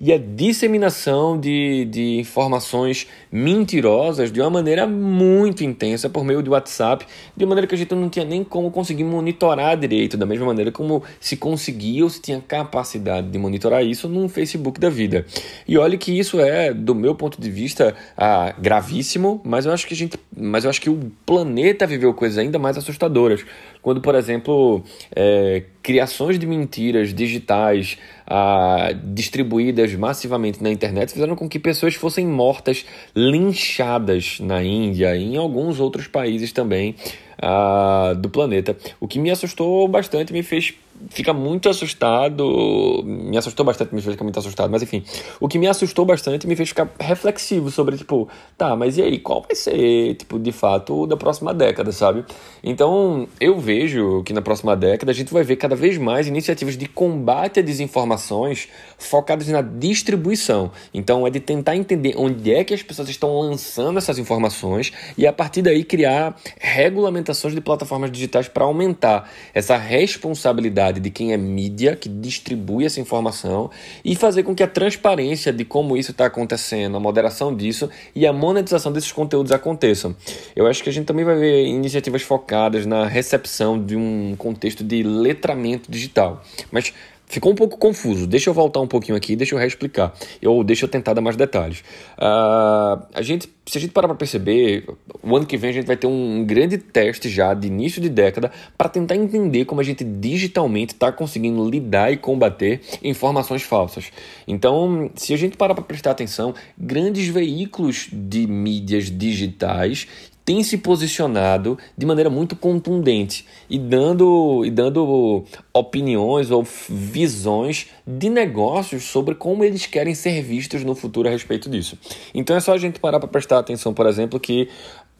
e 0.00 0.12
a 0.12 0.18
disseminação 0.18 1.38
de, 1.38 1.84
de 1.86 2.18
informações 2.18 3.06
mentirosas 3.30 4.30
de 4.30 4.40
uma 4.40 4.50
maneira 4.50 4.86
muito 4.86 5.64
intensa 5.64 6.08
por 6.08 6.24
meio 6.24 6.42
de 6.42 6.50
WhatsApp, 6.50 7.06
de 7.36 7.46
maneira 7.46 7.66
que 7.66 7.74
a 7.74 7.78
gente 7.78 7.94
não 7.94 8.08
tinha 8.08 8.24
nem 8.24 8.44
como 8.44 8.70
conseguir 8.70 9.04
monitorar 9.04 9.76
direito, 9.76 10.16
da 10.16 10.26
mesma 10.26 10.46
maneira 10.46 10.70
como 10.70 11.02
se 11.20 11.36
conseguia 11.36 12.04
ou 12.04 12.10
se 12.10 12.20
tinha 12.20 12.40
capacidade 12.40 13.28
de 13.28 13.38
monitorar 13.38 13.84
isso 13.84 14.08
num 14.08 14.28
Facebook 14.28 14.80
da 14.80 14.90
vida. 14.90 15.24
E 15.66 15.78
olha 15.78 15.96
que 15.96 16.16
isso 16.16 16.40
é, 16.40 16.72
do 16.72 16.94
meu 16.94 17.14
ponto 17.14 17.40
de 17.40 17.50
vista, 17.50 17.94
ah, 18.16 18.54
gravíssimo, 18.58 19.40
mas 19.44 19.66
eu 19.66 19.72
acho 19.72 19.86
que 19.86 19.94
a 19.94 19.96
gente, 19.96 20.18
mas 20.36 20.64
eu 20.64 20.70
acho 20.70 20.80
que 20.80 20.90
o 20.90 21.10
planeta 21.24 21.86
viveu 21.86 22.12
coisas 22.14 22.38
ainda 22.38 22.58
mais 22.58 22.76
assustadoras 22.76 23.44
quando, 23.82 24.00
por 24.00 24.14
exemplo, 24.14 24.82
é, 25.14 25.64
criações 25.82 26.38
de 26.38 26.46
mentiras 26.46 27.12
digitais 27.12 27.98
ah, 28.34 28.92
distribuídas 29.04 29.94
massivamente 29.94 30.62
na 30.62 30.70
internet 30.70 31.12
fizeram 31.12 31.36
com 31.36 31.46
que 31.46 31.58
pessoas 31.58 31.94
fossem 31.94 32.26
mortas, 32.26 32.86
linchadas 33.14 34.38
na 34.40 34.64
Índia 34.64 35.14
e 35.14 35.34
em 35.34 35.36
alguns 35.36 35.78
outros 35.78 36.06
países 36.06 36.50
também 36.50 36.94
ah, 37.38 38.14
do 38.16 38.30
planeta. 38.30 38.74
O 38.98 39.06
que 39.06 39.18
me 39.18 39.30
assustou 39.30 39.86
bastante, 39.86 40.32
me 40.32 40.42
fez 40.42 40.72
fica 41.10 41.32
muito 41.32 41.68
assustado. 41.68 43.02
Me 43.04 43.36
assustou 43.36 43.64
bastante, 43.64 43.94
me 43.94 44.00
fez 44.00 44.14
ficar 44.14 44.24
muito 44.24 44.38
assustado, 44.38 44.70
mas 44.70 44.82
enfim. 44.82 45.02
O 45.40 45.48
que 45.48 45.58
me 45.58 45.66
assustou 45.66 46.04
bastante 46.04 46.46
me 46.46 46.56
fez 46.56 46.68
ficar 46.68 46.90
reflexivo 46.98 47.70
sobre, 47.70 47.96
tipo, 47.96 48.28
tá, 48.56 48.74
mas 48.76 48.96
e 48.96 49.02
aí, 49.02 49.18
qual 49.18 49.42
vai 49.42 49.54
ser, 49.54 50.14
tipo, 50.14 50.38
de 50.38 50.52
fato, 50.52 51.06
da 51.06 51.16
próxima 51.16 51.52
década, 51.52 51.92
sabe? 51.92 52.24
Então, 52.62 53.26
eu 53.40 53.58
vejo 53.58 54.22
que 54.24 54.32
na 54.32 54.42
próxima 54.42 54.76
década 54.76 55.12
a 55.12 55.14
gente 55.14 55.32
vai 55.32 55.42
ver 55.42 55.56
cada 55.56 55.74
vez 55.74 55.98
mais 55.98 56.26
iniciativas 56.26 56.76
de 56.76 56.86
combate 56.86 57.60
a 57.60 57.62
desinformações 57.62 58.68
focadas 58.98 59.48
na 59.48 59.62
distribuição. 59.62 60.70
Então, 60.92 61.26
é 61.26 61.30
de 61.30 61.40
tentar 61.40 61.76
entender 61.76 62.14
onde 62.16 62.52
é 62.52 62.64
que 62.64 62.74
as 62.74 62.82
pessoas 62.82 63.08
estão 63.08 63.40
lançando 63.40 63.98
essas 63.98 64.18
informações 64.18 64.92
e 65.16 65.26
a 65.26 65.32
partir 65.32 65.62
daí 65.62 65.84
criar 65.84 66.36
regulamentações 66.58 67.54
de 67.54 67.60
plataformas 67.60 68.10
digitais 68.10 68.48
para 68.48 68.64
aumentar 68.64 69.30
essa 69.54 69.76
responsabilidade 69.76 70.91
responsabilidade 70.92 71.00
de 71.00 71.10
quem 71.10 71.32
é 71.32 71.36
mídia, 71.36 71.96
que 71.96 72.08
distribui 72.08 72.84
essa 72.84 73.00
informação, 73.00 73.70
e 74.04 74.14
fazer 74.14 74.42
com 74.42 74.54
que 74.54 74.62
a 74.62 74.66
transparência 74.66 75.52
de 75.52 75.64
como 75.64 75.96
isso 75.96 76.10
está 76.10 76.26
acontecendo, 76.26 76.96
a 76.96 77.00
moderação 77.00 77.54
disso 77.54 77.88
e 78.14 78.26
a 78.26 78.32
monetização 78.32 78.92
desses 78.92 79.12
conteúdos 79.12 79.52
aconteçam. 79.52 80.14
Eu 80.54 80.66
acho 80.66 80.82
que 80.82 80.88
a 80.88 80.92
gente 80.92 81.06
também 81.06 81.24
vai 81.24 81.36
ver 81.36 81.66
iniciativas 81.66 82.22
focadas 82.22 82.86
na 82.86 83.06
recepção 83.06 83.82
de 83.82 83.96
um 83.96 84.34
contexto 84.36 84.84
de 84.84 85.02
letramento 85.02 85.90
digital. 85.90 86.42
Mas 86.70 86.92
Ficou 87.32 87.50
um 87.50 87.54
pouco 87.54 87.78
confuso. 87.78 88.26
Deixa 88.26 88.50
eu 88.50 88.54
voltar 88.54 88.80
um 88.80 88.86
pouquinho 88.86 89.16
aqui, 89.16 89.34
deixa 89.34 89.54
eu 89.54 89.58
reexplicar. 89.58 90.12
Ou 90.44 90.62
deixa 90.62 90.84
eu 90.84 90.88
tentar 90.88 91.14
dar 91.14 91.22
mais 91.22 91.34
detalhes. 91.34 91.80
Uh, 92.18 93.06
a 93.14 93.22
gente, 93.22 93.48
se 93.64 93.78
a 93.78 93.80
gente 93.80 93.90
parar 93.90 94.06
para 94.08 94.18
perceber, 94.18 94.84
o 95.22 95.34
ano 95.34 95.46
que 95.46 95.56
vem 95.56 95.70
a 95.70 95.72
gente 95.72 95.86
vai 95.86 95.96
ter 95.96 96.06
um 96.06 96.44
grande 96.44 96.76
teste 96.76 97.30
já 97.30 97.54
de 97.54 97.68
início 97.68 98.02
de 98.02 98.10
década 98.10 98.52
para 98.76 98.86
tentar 98.86 99.16
entender 99.16 99.64
como 99.64 99.80
a 99.80 99.84
gente 99.84 100.04
digitalmente 100.04 100.92
está 100.92 101.10
conseguindo 101.10 101.66
lidar 101.66 102.12
e 102.12 102.18
combater 102.18 102.82
informações 103.02 103.62
falsas. 103.62 104.12
Então, 104.46 105.10
se 105.14 105.32
a 105.32 105.36
gente 105.38 105.56
parar 105.56 105.74
para 105.74 105.84
prestar 105.84 106.10
atenção, 106.10 106.54
grandes 106.76 107.28
veículos 107.28 108.08
de 108.12 108.46
mídias 108.46 109.10
digitais 109.10 110.06
tem 110.44 110.62
se 110.62 110.78
posicionado 110.78 111.78
de 111.96 112.04
maneira 112.04 112.28
muito 112.28 112.56
contundente 112.56 113.46
e 113.70 113.78
dando, 113.78 114.64
e 114.64 114.70
dando 114.70 115.44
opiniões 115.72 116.50
ou 116.50 116.66
visões 116.88 117.86
de 118.06 118.28
negócios 118.28 119.04
sobre 119.04 119.34
como 119.34 119.64
eles 119.64 119.86
querem 119.86 120.14
ser 120.14 120.42
vistos 120.42 120.82
no 120.84 120.94
futuro 120.94 121.28
a 121.28 121.30
respeito 121.30 121.70
disso. 121.70 121.96
Então 122.34 122.56
é 122.56 122.60
só 122.60 122.72
a 122.72 122.78
gente 122.78 122.98
parar 122.98 123.20
para 123.20 123.28
prestar 123.28 123.58
atenção, 123.58 123.94
por 123.94 124.06
exemplo, 124.06 124.40
que 124.40 124.68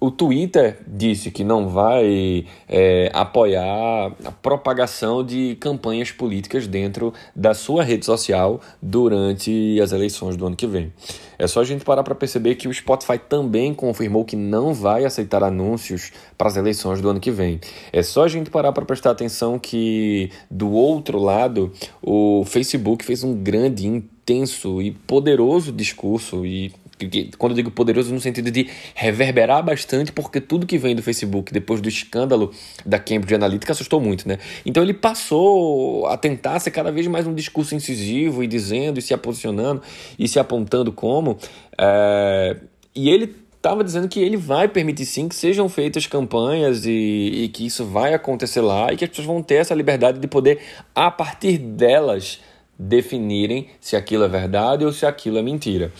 o 0.02 0.10
Twitter 0.10 0.78
disse 0.84 1.30
que 1.30 1.44
não 1.44 1.68
vai 1.68 2.44
é, 2.68 3.08
apoiar 3.14 4.12
a 4.24 4.32
propagação 4.32 5.24
de 5.24 5.56
campanhas 5.60 6.10
políticas 6.10 6.66
dentro 6.66 7.14
da 7.36 7.54
sua 7.54 7.84
rede 7.84 8.04
social 8.04 8.60
durante 8.82 9.80
as 9.80 9.92
eleições 9.92 10.36
do 10.36 10.44
ano 10.44 10.56
que 10.56 10.66
vem. 10.66 10.92
É 11.38 11.46
só 11.46 11.60
a 11.60 11.64
gente 11.64 11.84
parar 11.84 12.02
para 12.02 12.16
perceber 12.16 12.56
que 12.56 12.66
o 12.66 12.74
Spotify 12.74 13.16
também 13.16 13.72
confirmou 13.72 14.24
que 14.24 14.34
não 14.34 14.74
vai 14.74 15.04
aceitar 15.04 15.44
anúncios 15.44 16.10
para 16.36 16.48
as 16.48 16.56
eleições 16.56 17.00
do 17.00 17.08
ano 17.08 17.20
que 17.20 17.30
vem. 17.30 17.60
É 17.92 18.02
só 18.02 18.24
a 18.24 18.28
gente 18.28 18.50
parar 18.50 18.72
para 18.72 18.84
prestar 18.84 19.12
atenção 19.12 19.56
que, 19.56 20.30
do 20.50 20.72
outro 20.72 21.20
lado, 21.20 21.72
o 22.02 22.44
Facebook 22.44 23.04
fez 23.04 23.22
um 23.22 23.34
grande, 23.34 23.86
intenso 23.86 24.82
e 24.82 24.90
poderoso 24.90 25.70
discurso 25.70 26.44
e 26.44 26.72
quando 27.38 27.52
eu 27.52 27.56
digo 27.56 27.70
poderoso 27.70 28.12
no 28.12 28.20
sentido 28.20 28.50
de 28.50 28.68
reverberar 28.94 29.62
bastante, 29.62 30.12
porque 30.12 30.40
tudo 30.40 30.66
que 30.66 30.78
vem 30.78 30.94
do 30.94 31.02
Facebook 31.02 31.52
depois 31.52 31.80
do 31.80 31.88
escândalo 31.88 32.52
da 32.84 32.98
Cambridge 32.98 33.34
Analytica 33.34 33.72
assustou 33.72 34.00
muito, 34.00 34.28
né? 34.28 34.38
Então 34.64 34.82
ele 34.82 34.94
passou 34.94 36.06
a 36.06 36.16
tentar 36.16 36.58
ser 36.60 36.70
cada 36.70 36.90
vez 36.90 37.06
mais 37.06 37.26
um 37.26 37.34
discurso 37.34 37.74
incisivo 37.74 38.42
e 38.42 38.46
dizendo 38.46 38.98
e 38.98 39.02
se 39.02 39.16
posicionando 39.16 39.82
e 40.18 40.26
se 40.28 40.38
apontando 40.38 40.92
como. 40.92 41.38
É... 41.78 42.56
E 42.94 43.08
ele 43.08 43.34
estava 43.56 43.84
dizendo 43.84 44.08
que 44.08 44.20
ele 44.20 44.36
vai 44.36 44.66
permitir 44.66 45.06
sim 45.06 45.28
que 45.28 45.36
sejam 45.36 45.68
feitas 45.68 46.06
campanhas 46.06 46.84
e, 46.84 47.44
e 47.44 47.48
que 47.48 47.64
isso 47.64 47.84
vai 47.84 48.12
acontecer 48.12 48.60
lá 48.60 48.92
e 48.92 48.96
que 48.96 49.04
as 49.04 49.10
pessoas 49.10 49.26
vão 49.26 49.40
ter 49.40 49.54
essa 49.54 49.72
liberdade 49.72 50.18
de 50.18 50.26
poder, 50.26 50.60
a 50.92 51.10
partir 51.10 51.58
delas, 51.58 52.40
definirem 52.82 53.68
se 53.80 53.96
aquilo 53.96 54.24
é 54.24 54.28
verdade 54.28 54.84
ou 54.84 54.92
se 54.92 55.06
aquilo 55.06 55.38
é 55.38 55.42
mentira. 55.42 55.92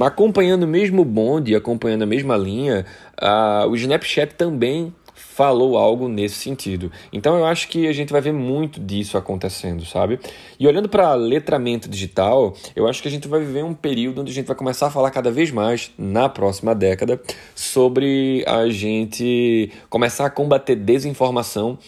Acompanhando 0.00 0.62
o 0.62 0.68
mesmo 0.68 1.04
bonde, 1.04 1.54
acompanhando 1.54 2.02
a 2.02 2.06
mesma 2.06 2.36
linha, 2.36 2.86
uh, 3.20 3.68
o 3.68 3.74
Snapchat 3.74 4.34
também 4.34 4.94
falou 5.14 5.76
algo 5.76 6.08
nesse 6.08 6.36
sentido. 6.36 6.92
Então 7.12 7.36
eu 7.36 7.44
acho 7.44 7.68
que 7.68 7.86
a 7.86 7.92
gente 7.92 8.12
vai 8.12 8.20
ver 8.20 8.32
muito 8.32 8.78
disso 8.78 9.16
acontecendo, 9.16 9.84
sabe? 9.84 10.20
E 10.58 10.66
olhando 10.66 10.88
para 10.88 11.14
letramento 11.14 11.88
digital, 11.88 12.54
eu 12.76 12.86
acho 12.86 13.02
que 13.02 13.08
a 13.08 13.10
gente 13.10 13.26
vai 13.26 13.40
viver 13.40 13.64
um 13.64 13.74
período 13.74 14.20
onde 14.20 14.30
a 14.30 14.34
gente 14.34 14.46
vai 14.46 14.56
começar 14.56 14.86
a 14.86 14.90
falar 14.90 15.10
cada 15.10 15.30
vez 15.30 15.50
mais 15.50 15.90
na 15.98 16.28
próxima 16.28 16.74
década 16.74 17.20
sobre 17.54 18.44
a 18.46 18.68
gente 18.68 19.70
começar 19.88 20.26
a 20.26 20.30
combater 20.30 20.76
desinformação 20.76 21.78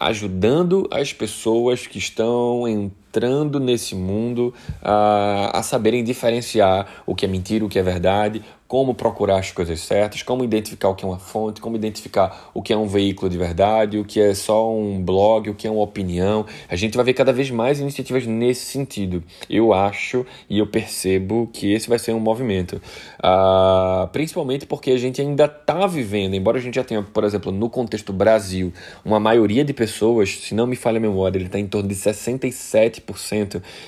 ajudando 0.00 0.88
as 0.92 1.12
pessoas 1.12 1.86
que 1.86 1.98
estão 1.98 2.66
entrando 2.68 3.07
nesse 3.60 3.94
mundo 3.94 4.54
a, 4.82 5.60
saberem 5.62 6.04
diferenciar 6.04 7.02
o 7.06 7.14
que 7.14 7.24
é 7.24 7.28
mentira, 7.28 7.64
o 7.64 7.68
que 7.68 7.78
é 7.78 7.82
verdade, 7.82 8.42
como 8.68 8.94
procurar 8.94 9.38
as 9.38 9.50
coisas 9.50 9.80
certas, 9.80 10.22
como 10.22 10.44
identificar 10.44 10.90
o 10.90 10.94
que 10.94 11.02
é 11.02 11.08
uma 11.08 11.18
fonte, 11.18 11.58
como 11.58 11.74
identificar 11.74 12.50
o 12.52 12.60
que 12.60 12.70
é 12.70 12.76
um 12.76 12.86
veículo 12.86 13.30
de 13.30 13.38
verdade, 13.38 13.98
o 13.98 14.04
que 14.04 14.20
é 14.20 14.34
só 14.34 14.70
um 14.70 15.02
blog, 15.02 15.48
o 15.48 15.54
que 15.54 15.66
é 15.66 15.70
uma 15.70 15.82
opinião. 15.82 16.44
A 16.68 16.76
gente 16.76 16.94
vai 16.94 17.04
ver 17.06 17.14
cada 17.14 17.32
vez 17.32 17.50
mais 17.50 17.80
iniciativas 17.80 18.26
nesse 18.26 18.66
sentido. 18.66 19.24
Eu 19.48 19.72
acho 19.72 20.26
e 20.50 20.58
eu 20.58 20.66
percebo 20.66 21.48
que 21.50 21.72
esse 21.72 21.88
vai 21.88 21.98
ser 21.98 22.12
um 22.12 22.20
movimento. 22.20 22.74
Uh, 23.18 24.06
principalmente 24.12 24.66
porque 24.66 24.90
a 24.90 24.98
gente 24.98 25.18
ainda 25.22 25.46
está 25.46 25.86
vivendo, 25.86 26.34
embora 26.34 26.58
a 26.58 26.60
gente 26.60 26.74
já 26.74 26.84
tenha, 26.84 27.02
por 27.02 27.24
exemplo, 27.24 27.50
no 27.50 27.70
contexto 27.70 28.12
Brasil, 28.12 28.70
uma 29.02 29.18
maioria 29.18 29.64
de 29.64 29.72
pessoas, 29.72 30.28
se 30.42 30.54
não 30.54 30.66
me 30.66 30.76
falha 30.76 30.98
a 30.98 31.00
memória, 31.00 31.38
ele 31.38 31.46
está 31.46 31.58
em 31.58 31.66
torno 31.66 31.88
de 31.88 31.94
67% 31.94 32.97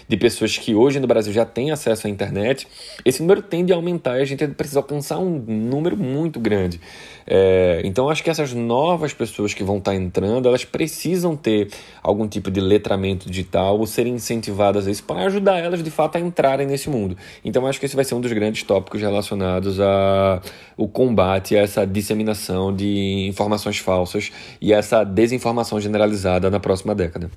de 0.09 0.17
pessoas 0.17 0.57
que 0.59 0.75
hoje 0.75 1.01
no 1.01 1.07
Brasil 1.07 1.33
já 1.33 1.45
têm 1.45 1.71
acesso 1.71 2.07
à 2.07 2.11
internet, 2.11 2.67
esse 3.05 3.21
número 3.21 3.43
tende 3.43 3.73
a 3.73 3.77
aumentar 3.77 4.19
e 4.19 4.23
a 4.23 4.25
gente 4.25 4.47
precisa 4.49 4.81
alcançar 4.81 5.19
um 5.19 5.39
número 5.39 5.97
muito 5.97 6.39
grande. 6.41 6.81
É, 7.27 7.81
então, 7.85 8.09
acho 8.09 8.25
que 8.25 8.31
essas 8.31 8.53
novas 8.53 9.13
pessoas 9.13 9.55
que 9.55 9.63
vão 9.63 9.79
estar 9.79 9.95
entrando, 9.95 10.49
elas 10.49 10.65
precisam 10.65 11.37
ter 11.37 11.69
algum 12.03 12.27
tipo 12.27 12.51
de 12.51 12.61
letramento 12.61 13.31
digital 13.31 13.79
ou 13.79 13.87
serem 13.87 14.15
incentivadas 14.15 14.89
a 14.89 14.91
isso 14.91 15.05
para 15.05 15.27
ajudar 15.27 15.59
elas, 15.59 15.83
de 15.83 15.91
fato, 15.91 16.17
a 16.17 16.21
entrarem 16.21 16.67
nesse 16.67 16.91
mundo. 16.91 17.17
Então, 17.45 17.67
acho 17.67 17.79
que 17.79 17.87
esse 17.87 17.95
vai 17.95 18.05
ser 18.05 18.15
um 18.17 18.21
dos 18.21 18.33
grandes 18.33 18.65
tópicos 18.65 19.01
relacionados 19.01 19.79
ao 19.81 20.89
combate 20.93 21.57
a 21.57 21.61
essa 21.61 21.87
disseminação 21.87 22.75
de 22.75 23.27
informações 23.29 23.79
falsas 23.79 24.33
e 24.61 24.73
essa 24.73 25.05
desinformação 25.05 25.81
generalizada 25.81 26.51
na 26.51 26.59
próxima 26.59 26.95
década. 26.95 27.31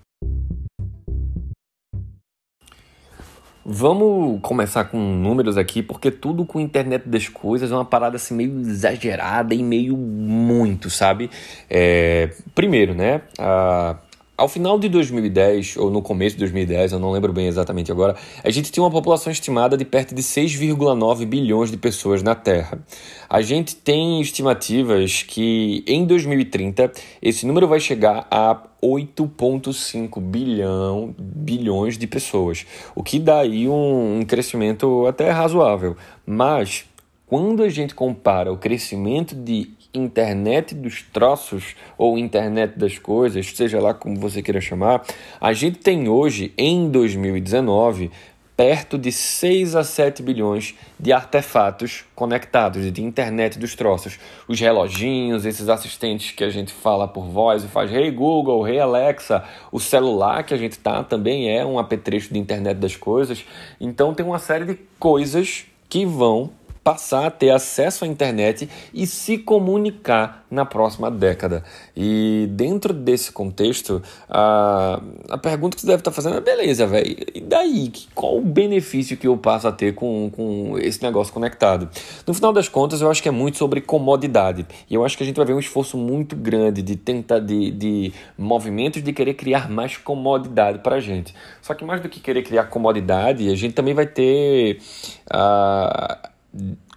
Vamos 3.66 4.40
começar 4.42 4.84
com 4.86 4.98
números 4.98 5.58
aqui, 5.58 5.82
porque 5.82 6.12
tudo 6.12 6.46
com 6.46 6.60
internet 6.60 7.08
das 7.08 7.30
coisas 7.30 7.72
é 7.72 7.74
uma 7.76 7.86
parada 7.86 8.18
assim 8.18 8.36
meio 8.36 8.60
exagerada 8.60 9.56
e 9.56 9.64
meio 9.64 9.96
muito, 9.96 10.90
sabe? 10.90 11.30
É, 11.70 12.30
primeiro, 12.54 12.94
né? 12.94 13.22
A, 13.40 13.96
ao 14.36 14.48
final 14.48 14.80
de 14.80 14.90
2010, 14.90 15.78
ou 15.78 15.92
no 15.92 16.02
começo 16.02 16.36
de 16.36 16.40
2010, 16.40 16.94
eu 16.94 17.00
não 17.00 17.12
lembro 17.12 17.32
bem 17.32 17.48
exatamente 17.48 17.92
agora, 17.92 18.16
a 18.44 18.50
gente 18.50 18.72
tinha 18.72 18.84
uma 18.84 18.90
população 18.90 19.32
estimada 19.32 19.78
de 19.78 19.86
perto 19.86 20.16
de 20.16 20.24
6,9 20.24 21.26
bilhões 21.26 21.70
de 21.70 21.78
pessoas 21.78 22.24
na 22.24 22.34
Terra. 22.34 22.80
A 23.30 23.42
gente 23.42 23.76
tem 23.76 24.20
estimativas 24.22 25.22
que 25.24 25.84
em 25.86 26.06
2030 26.06 26.92
esse 27.22 27.46
número 27.46 27.68
vai 27.68 27.80
chegar 27.80 28.28
a 28.32 28.60
8,5 28.82 30.20
bilhão, 30.20 31.14
bilhões 31.18 31.98
de 31.98 32.08
pessoas, 32.08 32.66
o 32.96 33.04
que 33.04 33.20
dá 33.20 33.42
aí 33.42 33.70
um, 33.70 34.20
um 34.20 34.26
crescimento 34.26 35.06
até 35.06 35.30
razoável. 35.30 35.96
Mas 36.26 36.86
quando 37.28 37.64
a 37.64 37.70
gente 37.70 37.96
compara 37.96 38.52
o 38.52 38.58
crescimento 38.58 39.34
de 39.34 39.73
internet 39.94 40.74
dos 40.74 41.02
troços 41.02 41.76
ou 41.98 42.18
internet 42.18 42.78
das 42.78 42.98
coisas, 42.98 43.46
seja 43.56 43.80
lá 43.80 43.94
como 43.94 44.20
você 44.20 44.42
queira 44.42 44.60
chamar, 44.60 45.04
a 45.40 45.54
gente 45.54 45.80
tem 45.80 46.10
hoje, 46.10 46.54
em 46.58 46.90
2019, 46.90 48.12
perto 48.56 48.98
de 48.98 49.12
6 49.12 49.76
a 49.76 49.84
7 49.84 50.22
bilhões 50.22 50.76
de 51.00 51.12
artefatos 51.12 52.06
conectados, 52.14 52.92
de 52.92 53.04
internet 53.04 53.58
dos 53.58 53.76
troços. 53.76 54.20
Os 54.48 54.60
reloginhos, 54.60 55.46
esses 55.46 55.70
assistentes 55.70 56.32
que 56.32 56.44
a 56.44 56.50
gente 56.50 56.72
fala 56.72 57.08
por 57.08 57.26
voz 57.26 57.64
e 57.64 57.68
faz 57.68 57.92
Hey 57.92 58.12
Google, 58.12 58.68
Hey 58.68 58.80
Alexa, 58.80 59.44
o 59.72 59.80
celular 59.80 60.44
que 60.44 60.54
a 60.54 60.58
gente 60.58 60.78
tá 60.78 61.04
também 61.04 61.50
é 61.50 61.66
um 61.66 61.80
apetrecho 61.80 62.32
de 62.32 62.40
internet 62.40 62.78
das 62.78 62.96
coisas. 62.96 63.44
Então 63.82 64.14
tem 64.14 64.26
uma 64.26 64.40
série 64.40 64.66
de 64.66 64.80
coisas 65.00 65.66
que 65.90 66.06
vão 66.06 66.52
passar 66.84 67.28
a 67.28 67.32
ter 67.32 67.50
acesso 67.50 68.04
à 68.04 68.08
internet 68.08 68.70
e 68.94 69.08
se 69.08 69.38
comunicar 69.38 70.46
na 70.52 70.66
próxima 70.66 71.10
década. 71.10 71.64
E 71.96 72.48
dentro 72.52 72.94
desse 72.94 73.32
contexto, 73.32 74.02
a, 74.30 75.02
a 75.30 75.38
pergunta 75.38 75.76
que 75.76 75.82
você 75.82 75.88
deve 75.88 76.02
estar 76.02 76.12
fazendo 76.12 76.38
é: 76.38 76.42
beleza, 76.42 76.86
velho, 76.86 77.16
e 77.34 77.40
daí? 77.40 77.92
Qual 78.14 78.38
o 78.38 78.42
benefício 78.42 79.16
que 79.16 79.28
eu 79.28 79.38
passo 79.38 79.68
a 79.68 79.72
ter 79.72 79.96
com, 79.96 80.30
com 80.32 80.78
esse 80.80 81.02
negócio 81.02 81.34
conectado? 81.34 81.90
No 82.28 82.34
final 82.34 82.52
das 82.52 82.68
contas, 82.68 83.02
eu 83.02 83.10
acho 83.10 83.24
que 83.24 83.30
é 83.30 83.32
muito 83.32 83.58
sobre 83.58 83.80
comodidade. 83.80 84.66
E 84.90 84.94
eu 84.94 85.06
acho 85.06 85.18
que 85.18 85.24
a 85.24 85.26
gente 85.26 85.38
vai 85.38 85.46
ver 85.46 85.54
um 85.54 85.60
esforço 85.60 85.98
muito 85.98 86.36
grande 86.36 86.82
de 86.82 86.96
tentar, 86.96 87.40
de, 87.40 87.72
de 87.72 88.14
movimentos 88.38 89.02
de 89.02 89.14
querer 89.14 89.36
criar 89.36 89.70
mais 89.70 89.98
comodidade 89.98 90.80
para 90.80 90.98
a 90.98 91.00
gente. 91.00 91.34
Só 91.62 91.74
que 91.74 91.86
mais 91.86 92.02
do 92.02 92.10
que 92.10 92.20
querer 92.20 92.44
criar 92.44 92.66
comodidade, 92.66 93.50
a 93.50 93.56
gente 93.56 93.74
também 93.74 93.94
vai 93.94 94.06
ter. 94.06 94.80
Uh, 95.34 96.33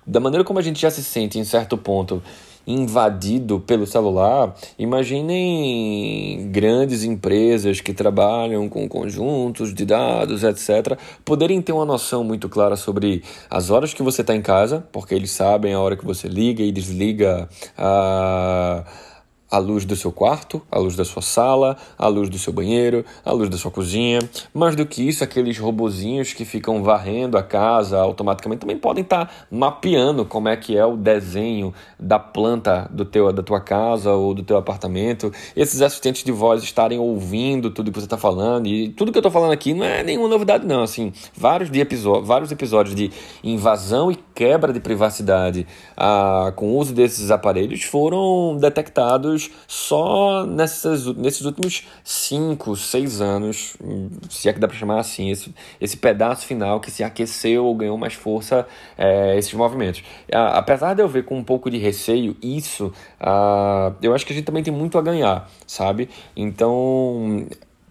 da 0.06 0.20
maneira 0.20 0.44
como 0.44 0.58
a 0.58 0.62
gente 0.62 0.80
já 0.80 0.90
se 0.90 1.02
sente 1.02 1.38
em 1.38 1.44
certo 1.44 1.76
ponto 1.76 2.22
invadido 2.66 3.60
pelo 3.60 3.86
celular, 3.86 4.54
imaginem 4.76 6.50
grandes 6.50 7.04
empresas 7.04 7.80
que 7.80 7.94
trabalham 7.94 8.68
com 8.68 8.88
conjuntos 8.88 9.72
de 9.72 9.84
dados, 9.84 10.42
etc., 10.42 10.98
poderem 11.24 11.62
ter 11.62 11.72
uma 11.72 11.84
noção 11.84 12.24
muito 12.24 12.48
clara 12.48 12.74
sobre 12.74 13.22
as 13.48 13.70
horas 13.70 13.94
que 13.94 14.02
você 14.02 14.22
está 14.22 14.34
em 14.34 14.42
casa, 14.42 14.84
porque 14.90 15.14
eles 15.14 15.30
sabem 15.30 15.74
a 15.74 15.80
hora 15.80 15.96
que 15.96 16.04
você 16.04 16.26
liga 16.26 16.62
e 16.62 16.72
desliga 16.72 17.48
a. 17.78 18.84
A 19.50 19.58
luz 19.58 19.84
do 19.84 19.94
seu 19.94 20.10
quarto, 20.10 20.60
a 20.70 20.78
luz 20.78 20.96
da 20.96 21.04
sua 21.04 21.22
sala, 21.22 21.76
a 21.96 22.08
luz 22.08 22.28
do 22.28 22.38
seu 22.38 22.52
banheiro, 22.52 23.04
a 23.24 23.30
luz 23.32 23.48
da 23.48 23.56
sua 23.56 23.70
cozinha. 23.70 24.18
Mais 24.52 24.74
do 24.74 24.84
que 24.84 25.06
isso, 25.06 25.22
aqueles 25.22 25.56
robozinhos 25.58 26.32
que 26.32 26.44
ficam 26.44 26.82
varrendo 26.82 27.38
a 27.38 27.42
casa 27.42 27.98
automaticamente 27.98 28.60
também 28.60 28.76
podem 28.76 29.04
estar 29.04 29.26
tá 29.26 29.32
mapeando 29.50 30.24
como 30.24 30.48
é 30.48 30.56
que 30.56 30.76
é 30.76 30.84
o 30.84 30.96
desenho 30.96 31.72
da 31.98 32.18
planta 32.18 32.88
do 32.90 33.04
teu, 33.04 33.32
da 33.32 33.42
tua 33.42 33.60
casa 33.60 34.12
ou 34.12 34.34
do 34.34 34.42
teu 34.42 34.56
apartamento. 34.56 35.32
Esses 35.54 35.80
assistentes 35.80 36.24
de 36.24 36.32
voz 36.32 36.62
estarem 36.62 36.98
ouvindo 36.98 37.70
tudo 37.70 37.92
que 37.92 38.00
você 38.00 38.06
está 38.06 38.18
falando 38.18 38.66
e 38.66 38.88
tudo 38.88 39.12
que 39.12 39.18
eu 39.18 39.20
estou 39.20 39.32
falando 39.32 39.52
aqui 39.52 39.72
não 39.72 39.84
é 39.84 40.02
nenhuma 40.02 40.28
novidade 40.28 40.66
não. 40.66 40.82
Assim, 40.82 41.12
vários, 41.36 41.70
de 41.70 41.80
episódio, 41.80 42.24
vários 42.24 42.50
episódios 42.50 42.94
de 42.96 43.10
invasão 43.44 44.10
e 44.10 44.18
quebra 44.34 44.72
de 44.72 44.80
privacidade 44.80 45.66
ah, 45.96 46.52
com 46.56 46.66
o 46.72 46.76
uso 46.78 46.92
desses 46.92 47.30
aparelhos 47.30 47.82
foram 47.84 48.56
detectados 48.58 49.35
só 49.66 50.44
nessas, 50.46 51.06
nesses 51.16 51.42
últimos 51.42 51.86
5, 52.04 52.76
6 52.76 53.20
anos, 53.20 53.76
se 54.28 54.48
é 54.48 54.52
que 54.52 54.58
dá 54.58 54.68
para 54.68 54.76
chamar 54.76 55.00
assim, 55.00 55.30
esse, 55.30 55.54
esse 55.80 55.96
pedaço 55.96 56.46
final 56.46 56.80
que 56.80 56.90
se 56.90 57.02
aqueceu 57.02 57.64
ou 57.64 57.74
ganhou 57.74 57.96
mais 57.96 58.14
força 58.14 58.66
é, 58.96 59.36
esses 59.38 59.52
movimentos. 59.54 60.02
Apesar 60.32 60.94
de 60.94 61.02
eu 61.02 61.08
ver 61.08 61.24
com 61.24 61.36
um 61.36 61.44
pouco 61.44 61.70
de 61.70 61.78
receio 61.78 62.36
isso, 62.42 62.92
uh, 63.20 63.94
eu 64.02 64.14
acho 64.14 64.26
que 64.26 64.32
a 64.32 64.36
gente 64.36 64.44
também 64.44 64.62
tem 64.62 64.72
muito 64.72 64.98
a 64.98 65.02
ganhar, 65.02 65.48
sabe? 65.66 66.08
Então 66.36 67.46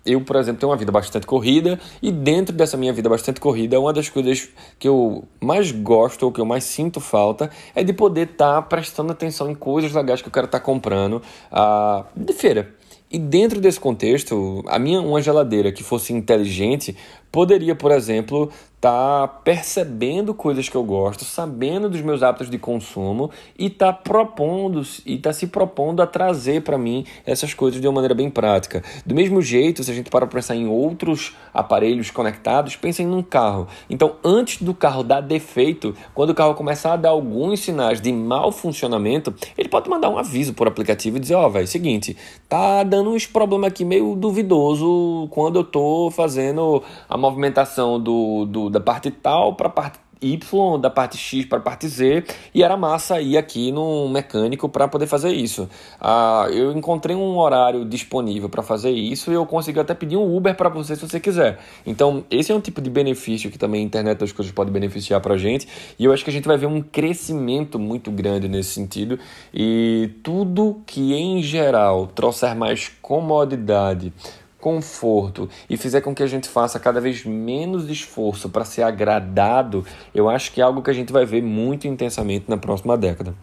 eu, 0.06 0.22
por 0.22 0.36
exemplo, 0.36 0.60
tenho 0.60 0.70
uma 0.72 0.78
vida 0.78 0.92
bastante 0.92 1.26
corrida 1.26 1.80
e 2.02 2.12
dentro 2.12 2.56
dessa 2.56 2.78
minha 2.78 2.94
vida 2.94 3.10
bastante 3.10 3.40
corrida, 3.40 3.80
uma 3.80 3.92
das 3.92 4.08
coisas 4.08 4.50
que 4.78 4.88
eu 4.88 5.24
mais 5.42 5.72
gosto 5.72 6.24
ou 6.24 6.32
que 6.32 6.40
eu 6.40 6.46
mais 6.46 6.64
sinto 6.64 7.00
falta 7.00 7.50
é 7.74 7.84
de 7.84 7.92
poder 7.92 8.30
estar 8.32 8.56
tá 8.56 8.62
prestando 8.62 9.12
atenção 9.12 9.50
em 9.50 9.56
coisas 9.56 9.92
legais 9.92 10.22
que 10.22 10.28
eu 10.28 10.32
quero 10.32 10.46
estar 10.46 10.60
tá 10.60 10.66
comprando 10.66 11.22
uh, 11.52 12.06
de 12.16 12.34
feira. 12.34 12.74
E 13.10 13.20
dentro 13.20 13.62
desse 13.62 13.80
contexto, 13.80 14.64
a 14.68 14.78
minha 14.78 15.00
uma 15.00 15.22
geladeira 15.22 15.72
que 15.72 15.84
fosse 15.84 16.12
inteligente 16.12 16.98
poderia, 17.36 17.76
por 17.76 17.92
exemplo, 17.92 18.50
tá 18.86 19.28
percebendo 19.44 20.32
coisas 20.32 20.70
que 20.70 20.76
eu 20.76 20.84
gosto, 20.84 21.26
sabendo 21.26 21.90
dos 21.90 22.02
meus 22.02 22.22
hábitos 22.22 22.52
de 22.52 22.60
consumo 22.60 23.32
e 23.58 23.68
tá 23.68 23.92
propondo 23.92 24.84
e 25.04 25.18
tá 25.18 25.34
se 25.34 25.48
propondo 25.48 26.04
a 26.04 26.06
trazer 26.08 26.62
para 26.62 26.78
mim 26.78 27.04
essas 27.26 27.52
coisas 27.52 27.82
de 27.82 27.88
uma 27.88 27.96
maneira 27.96 28.14
bem 28.14 28.30
prática. 28.30 28.84
Do 29.04 29.16
mesmo 29.16 29.42
jeito, 29.42 29.84
se 29.84 29.90
a 29.90 29.94
gente 29.94 30.12
para 30.12 30.28
pensar 30.28 30.56
em 30.56 30.68
outros 30.68 31.36
aparelhos 31.52 32.12
conectados, 32.12 32.76
pensem 32.76 33.08
num 33.08 33.24
carro. 33.24 33.68
Então, 33.90 34.18
antes 34.24 34.62
do 34.62 34.74
carro 34.74 35.04
dar 35.04 35.20
defeito, 35.22 35.96
quando 36.14 36.30
o 36.30 36.36
carro 36.36 36.54
começar 36.54 36.94
a 36.94 36.98
dar 36.98 37.10
alguns 37.10 37.62
sinais 37.62 38.00
de 38.00 38.14
mau 38.14 38.52
funcionamento, 38.52 39.34
ele 39.58 39.68
pode 39.68 39.90
mandar 39.90 40.10
um 40.10 40.18
aviso 40.20 40.54
por 40.54 40.68
aplicativo 40.68 41.18
e 41.18 41.20
dizer: 41.20 41.34
"Ó, 41.34 41.48
oh, 41.48 41.50
velho, 41.50 41.68
seguinte, 41.68 42.16
tá 42.48 42.84
dando 42.84 43.10
uns 43.10 43.26
problemas 43.26 43.70
aqui 43.70 43.84
meio 43.84 44.16
duvidoso 44.16 45.28
quando 45.32 45.58
eu 45.58 45.64
tô 45.64 46.12
fazendo 46.12 46.84
a 47.10 47.18
movimentação 47.26 48.00
do, 48.00 48.46
do 48.46 48.70
da 48.70 48.80
parte 48.80 49.12
tal 49.12 49.56
para 49.56 49.68
a 49.68 49.72
parte 49.72 50.06
Y, 50.22 50.80
da 50.80 50.90
parte 50.90 51.18
X 51.18 51.46
para 51.46 51.58
a 51.58 51.62
parte 51.62 51.88
Z, 51.88 52.24
e 52.54 52.64
era 52.64 52.78
massa 52.78 53.20
ir 53.22 53.38
aqui 53.38 53.72
no 53.72 54.08
mecânico 54.10 54.68
para 54.70 54.88
poder 54.88 55.08
fazer 55.08 55.32
isso. 55.34 55.70
Ah, 56.00 56.48
eu 56.52 56.72
encontrei 56.72 57.16
um 57.16 57.38
horário 57.38 57.86
disponível 57.86 58.50
para 58.50 58.64
fazer 58.64 58.92
isso 58.92 59.30
e 59.30 59.34
eu 59.34 59.46
consegui 59.46 59.80
até 59.80 59.94
pedir 59.94 60.18
um 60.18 60.36
Uber 60.36 60.56
para 60.56 60.70
você 60.70 60.96
se 60.96 61.08
você 61.08 61.20
quiser. 61.20 61.60
Então, 61.86 62.24
esse 62.32 62.52
é 62.52 62.56
um 62.56 62.62
tipo 62.62 62.82
de 62.82 62.90
benefício 62.90 63.52
que 63.52 63.58
também 63.58 63.82
a 63.82 63.84
internet 63.84 64.18
das 64.18 64.32
coisas 64.32 64.54
pode 64.54 64.72
beneficiar 64.72 65.20
para 65.22 65.38
gente, 65.38 65.68
e 66.00 66.06
eu 66.06 66.14
acho 66.14 66.24
que 66.24 66.30
a 66.30 66.34
gente 66.34 66.48
vai 66.48 66.58
ver 66.58 66.68
um 66.68 66.82
crescimento 66.82 67.78
muito 67.78 68.10
grande 68.10 68.48
nesse 68.48 68.70
sentido, 68.70 69.20
e 69.54 70.10
tudo 70.24 70.82
que 70.86 71.14
em 71.14 71.44
geral 71.44 72.08
trouxer 72.08 72.56
mais 72.56 72.90
comodidade, 73.02 74.14
conforto 74.66 75.48
e 75.70 75.78
fizer 75.78 76.02
com 76.02 76.16
que 76.16 76.24
a 76.24 76.28
gente 76.28 76.50
faça 76.50 76.80
cada 76.80 77.00
vez 77.00 77.24
menos 77.24 77.88
esforço 77.88 78.50
para 78.50 78.66
ser 78.66 78.82
agradado, 78.82 79.86
eu 80.12 80.28
acho 80.28 80.52
que 80.52 80.60
é 80.60 80.64
algo 80.64 80.82
que 80.82 80.90
a 80.90 80.94
gente 80.94 81.14
vai 81.14 81.24
ver 81.24 81.44
muito 81.44 81.88
intensamente 81.88 82.50
na 82.50 82.58
próxima 82.58 82.98
década. 82.98 83.36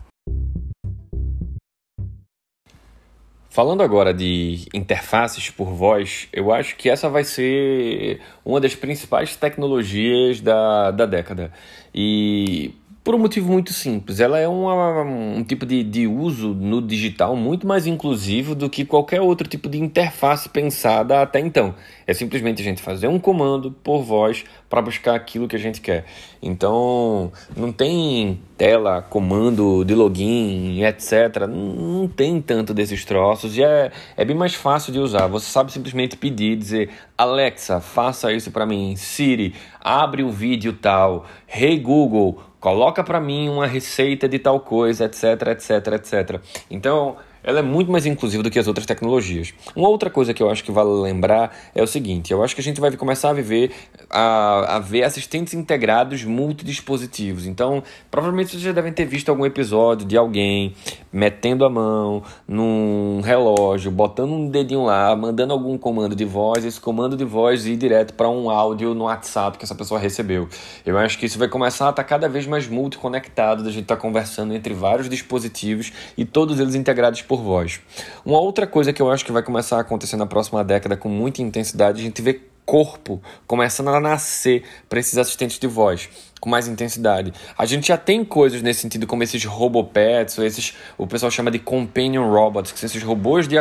Falando 3.49 3.85
agora 3.85 4.13
de 4.13 4.67
interfaces 4.75 5.49
por 5.49 5.67
voz, 5.67 6.27
eu 6.33 6.53
acho 6.53 6.75
que 6.75 6.91
essa 6.91 7.09
vai 7.09 7.23
ser 7.23 8.21
uma 8.45 8.61
das 8.61 8.75
principais 8.75 9.37
tecnologias 9.37 10.41
da, 10.41 10.91
da 10.91 11.07
década. 11.07 11.53
E 11.95 12.75
por 13.05 13.17
um 13.17 13.19
motivo 13.19 13.51
muito 13.51 13.73
simples, 13.73 14.21
ela 14.21 14.39
é 14.39 14.47
uma, 14.47 15.03
um 15.03 15.43
tipo 15.43 15.67
de, 15.67 15.83
de 15.83 16.07
uso 16.07 16.55
no 16.55 16.81
digital 16.81 17.35
muito 17.35 17.67
mais 17.67 17.85
inclusivo 17.85 18.55
do 18.55 18.71
que 18.71 18.85
qualquer 18.85 19.21
outro 19.21 19.49
tipo 19.49 19.69
de 19.69 19.79
interface 19.79 20.49
pensada 20.49 21.21
até 21.21 21.41
então. 21.41 21.75
É 22.07 22.15
simplesmente 22.15 22.63
a 22.63 22.65
gente 22.65 22.81
fazer 22.81 23.09
um 23.09 23.19
comando 23.19 23.73
por 23.73 24.03
voz 24.03 24.45
para 24.71 24.81
buscar 24.81 25.17
aquilo 25.17 25.49
que 25.49 25.57
a 25.57 25.59
gente 25.59 25.81
quer. 25.81 26.05
Então, 26.41 27.33
não 27.57 27.73
tem 27.73 28.41
tela, 28.57 29.03
comando 29.03 29.85
de 29.85 29.95
login, 29.97 30.85
etc. 30.85 31.49
Não 31.49 32.07
tem 32.07 32.41
tanto 32.41 32.73
desses 32.73 33.05
troços 33.05 33.57
e 33.57 33.65
é, 33.65 33.91
é 34.17 34.25
bem 34.25 34.37
mais 34.37 34.55
fácil 34.55 34.93
de 34.93 35.01
usar. 35.01 35.27
Você 35.27 35.51
sabe 35.51 35.73
simplesmente 35.73 36.17
pedir, 36.17 36.57
dizer 36.57 36.91
Alexa, 37.19 37.81
faça 37.81 38.33
isso 38.33 38.53
para 38.53 38.65
mim. 38.65 38.95
Siri, 38.95 39.55
abre 39.81 40.23
o 40.23 40.31
vídeo 40.31 40.73
tal. 40.73 41.27
Hey 41.53 41.79
Google, 41.79 42.41
coloca 42.63 43.03
para 43.03 43.21
mim 43.21 43.49
uma 43.49 43.67
receita 43.67 44.29
de 44.29 44.39
tal 44.39 44.61
coisa, 44.61 45.07
etc, 45.07 45.49
etc, 45.49 45.71
etc. 45.95 46.41
Então, 46.71 47.17
ela 47.45 47.59
é 47.59 47.63
muito 47.63 47.91
mais 47.91 48.07
inclusiva 48.07 48.43
do 48.43 48.51
que 48.51 48.59
as 48.59 48.69
outras 48.69 48.87
tecnologias. 48.87 49.53
Uma 49.75 49.89
outra 49.89 50.11
coisa 50.11 50.33
que 50.33 50.43
eu 50.43 50.51
acho 50.51 50.63
que 50.63 50.71
vale 50.71 50.91
lembrar 50.91 51.57
é 51.75 51.83
o 51.83 51.87
seguinte: 51.87 52.33
eu 52.33 52.43
acho 52.43 52.55
que 52.55 52.61
a 52.61 52.65
gente 52.65 52.81
vai 52.81 52.91
começar 52.97 53.31
a 53.31 53.33
viver, 53.33 53.73
a, 54.11 54.77
a 54.77 54.79
ver 54.79 55.05
assistentes 55.05 55.55
integrados 55.55 56.25
multidispositivos. 56.25 57.47
Então, 57.47 57.83
provavelmente 58.11 58.51
vocês 58.51 58.63
já 58.63 58.73
devem 58.73 58.93
ter 58.93 59.05
visto 59.05 59.29
algum 59.29 59.45
episódio 59.47 60.07
de 60.07 60.17
alguém 60.17 60.75
metendo 61.13 61.65
a 61.65 61.71
mão 61.71 62.23
num 62.49 63.21
relógio, 63.23 63.91
botando 63.91 64.33
um 64.33 64.49
dedinho 64.49 64.85
lá, 64.85 65.15
mandando 65.15 65.53
algum 65.53 65.77
comando 65.77 66.17
de 66.17 66.25
voz, 66.25 66.65
esse 66.65 66.81
comando 66.81 67.17
de 67.17 67.25
voz 67.25 67.67
ir 67.67 67.77
direto 67.77 68.15
para 68.15 68.29
um 68.29 68.49
áudio 68.49 68.95
no 68.95 69.05
WhatsApp 69.05 69.59
que 69.59 69.65
essa 69.65 69.75
pessoa 69.75 70.01
recebeu. 70.01 70.49
Eu 70.87 70.97
acho 70.99 71.19
que 71.19 71.27
isso 71.27 71.39
vai 71.39 71.49
começar 71.49 71.89
a 71.89 71.91
estar 71.91 72.05
cada 72.05 72.29
vez 72.29 72.47
mais 72.47 72.67
multiconectado, 72.67 73.63
da 73.63 73.71
gente 73.71 73.83
estar 73.83 73.97
tá 73.97 74.01
conversando 74.01 74.55
entre 74.55 74.73
vários 74.73 75.09
dispositivos 75.09 75.93
e 76.17 76.25
todos 76.25 76.59
eles 76.59 76.75
integrados 76.75 77.21
por 77.33 77.43
voz. 77.43 77.81
Uma 78.27 78.39
outra 78.39 78.67
coisa 78.67 78.93
que 78.93 79.01
eu 79.01 79.11
acho 79.11 79.25
que 79.25 79.33
vai 79.33 79.43
começar 79.43 79.79
a 79.79 79.81
acontecer 79.81 80.17
na 80.17 80.27
próxima 80.27 80.63
década 80.63 80.99
com 80.99 81.09
muita 81.09 81.41
intensidade, 81.41 81.99
a 81.99 82.05
gente 82.05 82.21
vê 82.21 82.43
corpo 82.67 83.23
começando 83.47 83.89
a 83.89 83.99
nascer 83.99 84.65
para 84.87 85.01
esses 85.01 85.17
assistentes 85.17 85.59
de 85.59 85.67
voz 85.67 86.11
com 86.43 86.51
mais 86.51 86.67
intensidade. 86.67 87.33
A 87.57 87.65
gente 87.65 87.87
já 87.87 87.97
tem 87.97 88.25
coisas 88.25 88.63
nesse 88.63 88.81
sentido, 88.81 89.07
como 89.07 89.23
esses 89.23 89.45
robopets, 89.45 90.37
ou 90.37 90.45
esses, 90.45 90.75
o 90.99 91.07
pessoal 91.07 91.31
chama 91.31 91.53
de 91.53 91.61
companion 91.61 92.29
robots, 92.29 92.73
que 92.73 92.81
são 92.81 92.89
esses 92.89 93.01
robôs 93.01 93.47
de, 93.47 93.55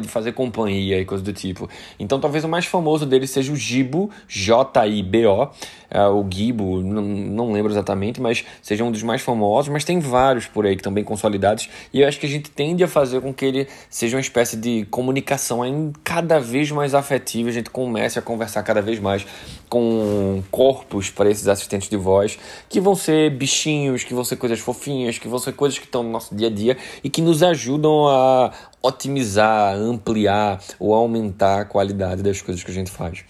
de 0.00 0.08
fazer 0.08 0.32
companhia 0.32 0.98
e 0.98 1.04
coisas 1.04 1.22
do 1.22 1.34
tipo. 1.34 1.68
Então, 2.00 2.18
talvez 2.18 2.42
o 2.42 2.48
mais 2.48 2.64
famoso 2.64 3.04
deles 3.04 3.28
seja 3.28 3.52
o 3.52 3.56
Gibo, 3.56 4.10
J-I-B-O, 4.26 5.50
é, 5.90 6.06
o 6.06 6.26
Gibo, 6.26 6.80
não, 6.80 7.02
não 7.02 7.52
lembro 7.52 7.70
exatamente, 7.70 8.18
mas 8.18 8.46
seja 8.62 8.82
um 8.82 8.90
dos 8.90 9.02
mais 9.02 9.20
famosos, 9.20 9.70
mas 9.70 9.84
tem 9.84 10.00
vários 10.00 10.46
por 10.46 10.64
aí 10.64 10.74
que 10.74 10.80
estão 10.80 10.92
bem 10.92 11.04
consolidados, 11.04 11.68
e 11.92 12.00
eu 12.00 12.08
acho 12.08 12.18
que 12.18 12.24
a 12.24 12.30
gente 12.30 12.50
tende 12.50 12.82
a 12.82 12.88
fazer 12.88 13.20
com 13.20 13.34
que 13.34 13.44
ele 13.44 13.68
seja 13.90 14.16
uma 14.16 14.22
espécie 14.22 14.56
de 14.56 14.86
comunicação 14.90 15.62
ainda 15.62 15.92
cada 16.02 16.40
vez 16.40 16.70
mais 16.70 16.94
afetiva, 16.94 17.50
a 17.50 17.52
gente 17.52 17.68
comece 17.68 18.18
a 18.18 18.22
conversar 18.22 18.62
cada 18.62 18.80
vez 18.80 18.98
mais 18.98 19.26
com 19.68 20.42
corpos 20.50 21.10
para 21.10 21.30
esses 21.30 21.46
assistentes 21.46 21.90
de 21.90 21.96
voz 21.98 22.21
que 22.68 22.80
vão 22.80 22.94
ser 22.94 23.30
bichinhos, 23.30 24.04
que 24.04 24.14
vão 24.14 24.24
ser 24.24 24.36
coisas 24.36 24.58
fofinhas, 24.58 25.18
que 25.18 25.28
vão 25.28 25.38
ser 25.38 25.52
coisas 25.52 25.78
que 25.78 25.84
estão 25.84 26.02
no 26.02 26.10
nosso 26.10 26.34
dia 26.34 26.48
a 26.48 26.50
dia 26.50 26.76
e 27.02 27.10
que 27.10 27.20
nos 27.20 27.42
ajudam 27.42 28.08
a 28.08 28.52
otimizar, 28.82 29.74
ampliar 29.76 30.60
ou 30.78 30.92
aumentar 30.94 31.60
a 31.60 31.64
qualidade 31.64 32.22
das 32.22 32.42
coisas 32.42 32.62
que 32.64 32.70
a 32.70 32.74
gente 32.74 32.90
faz. 32.90 33.24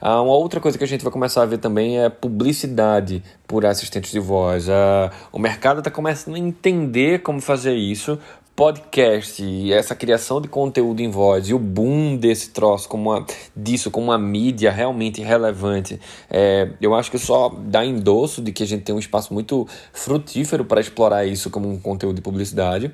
Ah, 0.00 0.20
uma 0.20 0.34
outra 0.34 0.60
coisa 0.60 0.76
que 0.76 0.84
a 0.84 0.86
gente 0.86 1.02
vai 1.02 1.12
começar 1.12 1.42
a 1.42 1.46
ver 1.46 1.58
também 1.58 1.98
é 1.98 2.08
publicidade 2.08 3.22
por 3.46 3.64
assistentes 3.64 4.10
de 4.10 4.18
voz. 4.18 4.68
Ah, 4.68 5.10
o 5.32 5.38
mercado 5.38 5.78
está 5.78 5.90
começando 5.90 6.34
a 6.34 6.38
entender 6.38 7.22
como 7.22 7.40
fazer 7.40 7.74
isso 7.74 8.18
podcast 8.56 9.44
e 9.44 9.70
essa 9.70 9.94
criação 9.94 10.40
de 10.40 10.48
conteúdo 10.48 11.00
em 11.00 11.10
voz 11.10 11.50
e 11.50 11.54
o 11.54 11.58
boom 11.58 12.16
desse 12.16 12.50
troço 12.50 12.88
como 12.88 13.10
uma, 13.10 13.26
disso 13.54 13.90
como 13.90 14.06
uma 14.06 14.18
mídia 14.18 14.72
realmente 14.72 15.20
relevante 15.20 16.00
é, 16.30 16.70
eu 16.80 16.94
acho 16.94 17.10
que 17.10 17.18
só 17.18 17.48
dá 17.48 17.84
endosso 17.84 18.40
de 18.40 18.52
que 18.52 18.62
a 18.62 18.66
gente 18.66 18.82
tem 18.82 18.94
um 18.94 18.98
espaço 18.98 19.34
muito 19.34 19.68
frutífero 19.92 20.64
para 20.64 20.80
explorar 20.80 21.26
isso 21.26 21.50
como 21.50 21.68
um 21.68 21.78
conteúdo 21.78 22.16
de 22.16 22.22
publicidade. 22.22 22.90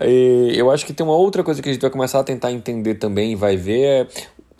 E 0.00 0.52
eu 0.54 0.70
acho 0.70 0.86
que 0.86 0.92
tem 0.92 1.04
uma 1.04 1.16
outra 1.16 1.42
coisa 1.42 1.62
que 1.62 1.68
a 1.68 1.72
gente 1.72 1.80
vai 1.80 1.90
começar 1.90 2.20
a 2.20 2.24
tentar 2.24 2.52
entender 2.52 2.94
também 2.96 3.32
e 3.32 3.36
vai 3.36 3.56
ver 3.56 3.82
é 3.82 4.06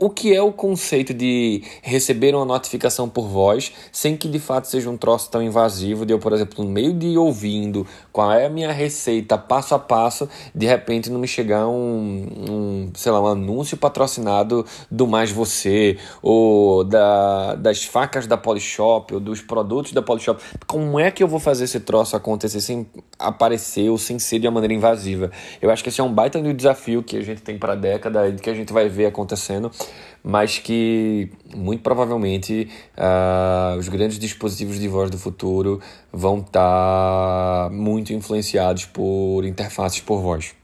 o 0.00 0.08
que 0.08 0.34
é 0.34 0.40
o 0.40 0.50
conceito 0.50 1.12
de 1.12 1.62
receber 1.82 2.34
uma 2.34 2.46
notificação 2.46 3.06
por 3.06 3.28
voz 3.28 3.70
sem 3.92 4.16
que 4.16 4.28
de 4.28 4.38
fato 4.38 4.66
seja 4.66 4.88
um 4.88 4.96
troço 4.96 5.30
tão 5.30 5.42
invasivo 5.42 6.06
de 6.06 6.14
eu, 6.14 6.18
por 6.18 6.32
exemplo, 6.32 6.64
no 6.64 6.70
meio 6.70 6.94
de 6.94 7.18
ouvindo 7.18 7.86
qual 8.10 8.32
é 8.32 8.46
a 8.46 8.48
minha 8.48 8.72
receita 8.72 9.36
passo 9.36 9.74
a 9.74 9.78
passo, 9.78 10.26
de 10.54 10.66
repente 10.66 11.10
não 11.10 11.20
me 11.20 11.28
chegar 11.28 11.68
um, 11.68 12.26
um 12.48 12.90
sei 12.94 13.12
lá, 13.12 13.20
um 13.20 13.26
anúncio 13.26 13.76
patrocinado 13.76 14.64
do 14.90 15.06
Mais 15.06 15.30
Você 15.30 15.98
ou 16.22 16.82
da, 16.82 17.54
das 17.56 17.84
facas 17.84 18.26
da 18.26 18.38
Polishop 18.38 19.12
ou 19.12 19.20
dos 19.20 19.42
produtos 19.42 19.92
da 19.92 20.00
Polishop. 20.00 20.42
Como 20.66 20.98
é 20.98 21.10
que 21.10 21.22
eu 21.22 21.28
vou 21.28 21.38
fazer 21.38 21.64
esse 21.64 21.78
troço 21.78 22.16
acontecer 22.16 22.62
sem 22.62 22.86
aparecer 23.18 23.90
ou 23.90 23.98
sem 23.98 24.18
ser 24.18 24.38
de 24.38 24.46
uma 24.46 24.54
maneira 24.54 24.72
invasiva? 24.72 25.30
Eu 25.60 25.70
acho 25.70 25.82
que 25.82 25.90
esse 25.90 26.00
é 26.00 26.04
um 26.04 26.12
baita 26.12 26.40
do 26.40 26.54
desafio 26.54 27.02
que 27.02 27.18
a 27.18 27.22
gente 27.22 27.42
tem 27.42 27.58
para 27.58 27.74
a 27.74 27.76
década 27.76 28.26
e 28.28 28.36
que 28.36 28.48
a 28.48 28.54
gente 28.54 28.72
vai 28.72 28.88
ver 28.88 29.04
acontecendo 29.04 29.70
mas 30.22 30.58
que 30.58 31.30
muito 31.54 31.82
provavelmente 31.82 32.68
uh, 32.96 33.78
os 33.78 33.88
grandes 33.88 34.18
dispositivos 34.18 34.78
de 34.78 34.88
voz 34.88 35.10
do 35.10 35.18
futuro 35.18 35.80
vão 36.12 36.38
estar 36.38 36.50
tá 36.52 37.70
muito 37.72 38.12
influenciados 38.12 38.84
por 38.84 39.44
interfaces 39.44 40.00
por 40.00 40.20
voz. 40.20 40.54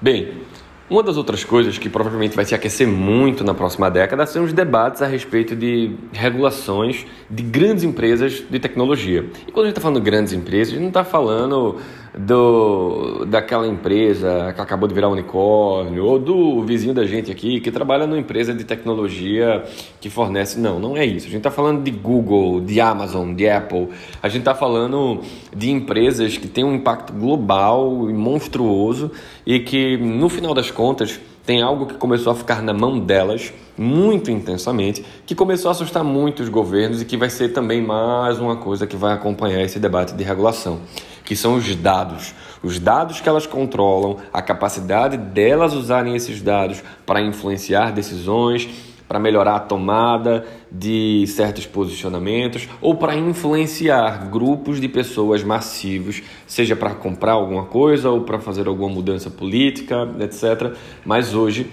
Bem, 0.00 0.42
uma 0.88 1.02
das 1.02 1.16
outras 1.16 1.42
coisas 1.42 1.78
que 1.78 1.88
provavelmente 1.88 2.36
vai 2.36 2.44
se 2.44 2.54
aquecer 2.54 2.86
muito 2.86 3.42
na 3.42 3.54
próxima 3.54 3.90
década 3.90 4.26
são 4.26 4.44
os 4.44 4.52
debates 4.52 5.00
a 5.00 5.06
respeito 5.06 5.56
de 5.56 5.96
regulações 6.12 7.06
de 7.30 7.42
grandes 7.42 7.82
empresas 7.84 8.44
de 8.48 8.60
tecnologia. 8.60 9.24
E 9.48 9.50
quando 9.50 9.64
a 9.64 9.68
gente 9.68 9.78
está 9.78 9.80
falando 9.80 10.04
de 10.04 10.10
grandes 10.10 10.34
empresas, 10.34 10.68
a 10.68 10.70
gente 10.72 10.82
não 10.82 10.88
está 10.88 11.02
falando 11.02 11.80
do, 12.18 13.24
daquela 13.26 13.66
empresa 13.66 14.52
que 14.54 14.60
acabou 14.60 14.88
de 14.88 14.94
virar 14.94 15.08
unicórnio, 15.08 16.04
ou 16.04 16.18
do 16.18 16.62
vizinho 16.62 16.94
da 16.94 17.04
gente 17.04 17.30
aqui 17.30 17.60
que 17.60 17.70
trabalha 17.70 18.06
numa 18.06 18.18
empresa 18.18 18.54
de 18.54 18.64
tecnologia 18.64 19.64
que 20.00 20.08
fornece. 20.08 20.58
Não, 20.58 20.78
não 20.78 20.96
é 20.96 21.04
isso. 21.04 21.26
A 21.26 21.30
gente 21.30 21.38
está 21.38 21.50
falando 21.50 21.82
de 21.82 21.90
Google, 21.90 22.60
de 22.60 22.80
Amazon, 22.80 23.34
de 23.34 23.48
Apple. 23.48 23.88
A 24.22 24.28
gente 24.28 24.40
está 24.40 24.54
falando 24.54 25.20
de 25.54 25.70
empresas 25.70 26.38
que 26.38 26.46
têm 26.46 26.64
um 26.64 26.74
impacto 26.74 27.12
global 27.12 28.08
e 28.08 28.12
monstruoso 28.12 29.10
e 29.44 29.60
que, 29.60 29.96
no 29.96 30.28
final 30.28 30.54
das 30.54 30.70
contas, 30.70 31.20
tem 31.44 31.62
algo 31.62 31.86
que 31.86 31.94
começou 31.94 32.32
a 32.32 32.34
ficar 32.34 32.62
na 32.62 32.72
mão 32.72 32.98
delas 32.98 33.52
muito 33.76 34.30
intensamente, 34.30 35.04
que 35.26 35.34
começou 35.34 35.68
a 35.68 35.72
assustar 35.72 36.02
muito 36.02 36.42
os 36.42 36.48
governos 36.48 37.02
e 37.02 37.04
que 37.04 37.16
vai 37.16 37.28
ser 37.28 37.48
também 37.48 37.82
mais 37.82 38.38
uma 38.38 38.56
coisa 38.56 38.86
que 38.86 38.96
vai 38.96 39.12
acompanhar 39.12 39.60
esse 39.62 39.78
debate 39.78 40.14
de 40.14 40.22
regulação 40.22 40.80
que 41.24 41.34
são 41.34 41.56
os 41.56 41.74
dados. 41.74 42.34
Os 42.62 42.78
dados 42.78 43.20
que 43.20 43.28
elas 43.28 43.46
controlam, 43.46 44.18
a 44.32 44.42
capacidade 44.42 45.16
delas 45.16 45.74
usarem 45.74 46.14
esses 46.14 46.40
dados 46.40 46.82
para 47.04 47.20
influenciar 47.20 47.92
decisões, 47.92 48.68
para 49.08 49.18
melhorar 49.18 49.56
a 49.56 49.60
tomada 49.60 50.46
de 50.70 51.26
certos 51.26 51.66
posicionamentos 51.66 52.68
ou 52.80 52.96
para 52.96 53.14
influenciar 53.14 54.30
grupos 54.30 54.80
de 54.80 54.88
pessoas 54.88 55.42
massivos, 55.42 56.22
seja 56.46 56.74
para 56.74 56.94
comprar 56.94 57.32
alguma 57.32 57.64
coisa 57.64 58.10
ou 58.10 58.22
para 58.22 58.38
fazer 58.38 58.66
alguma 58.66 58.88
mudança 58.88 59.30
política, 59.30 60.08
etc. 60.20 60.74
Mas 61.04 61.34
hoje 61.34 61.70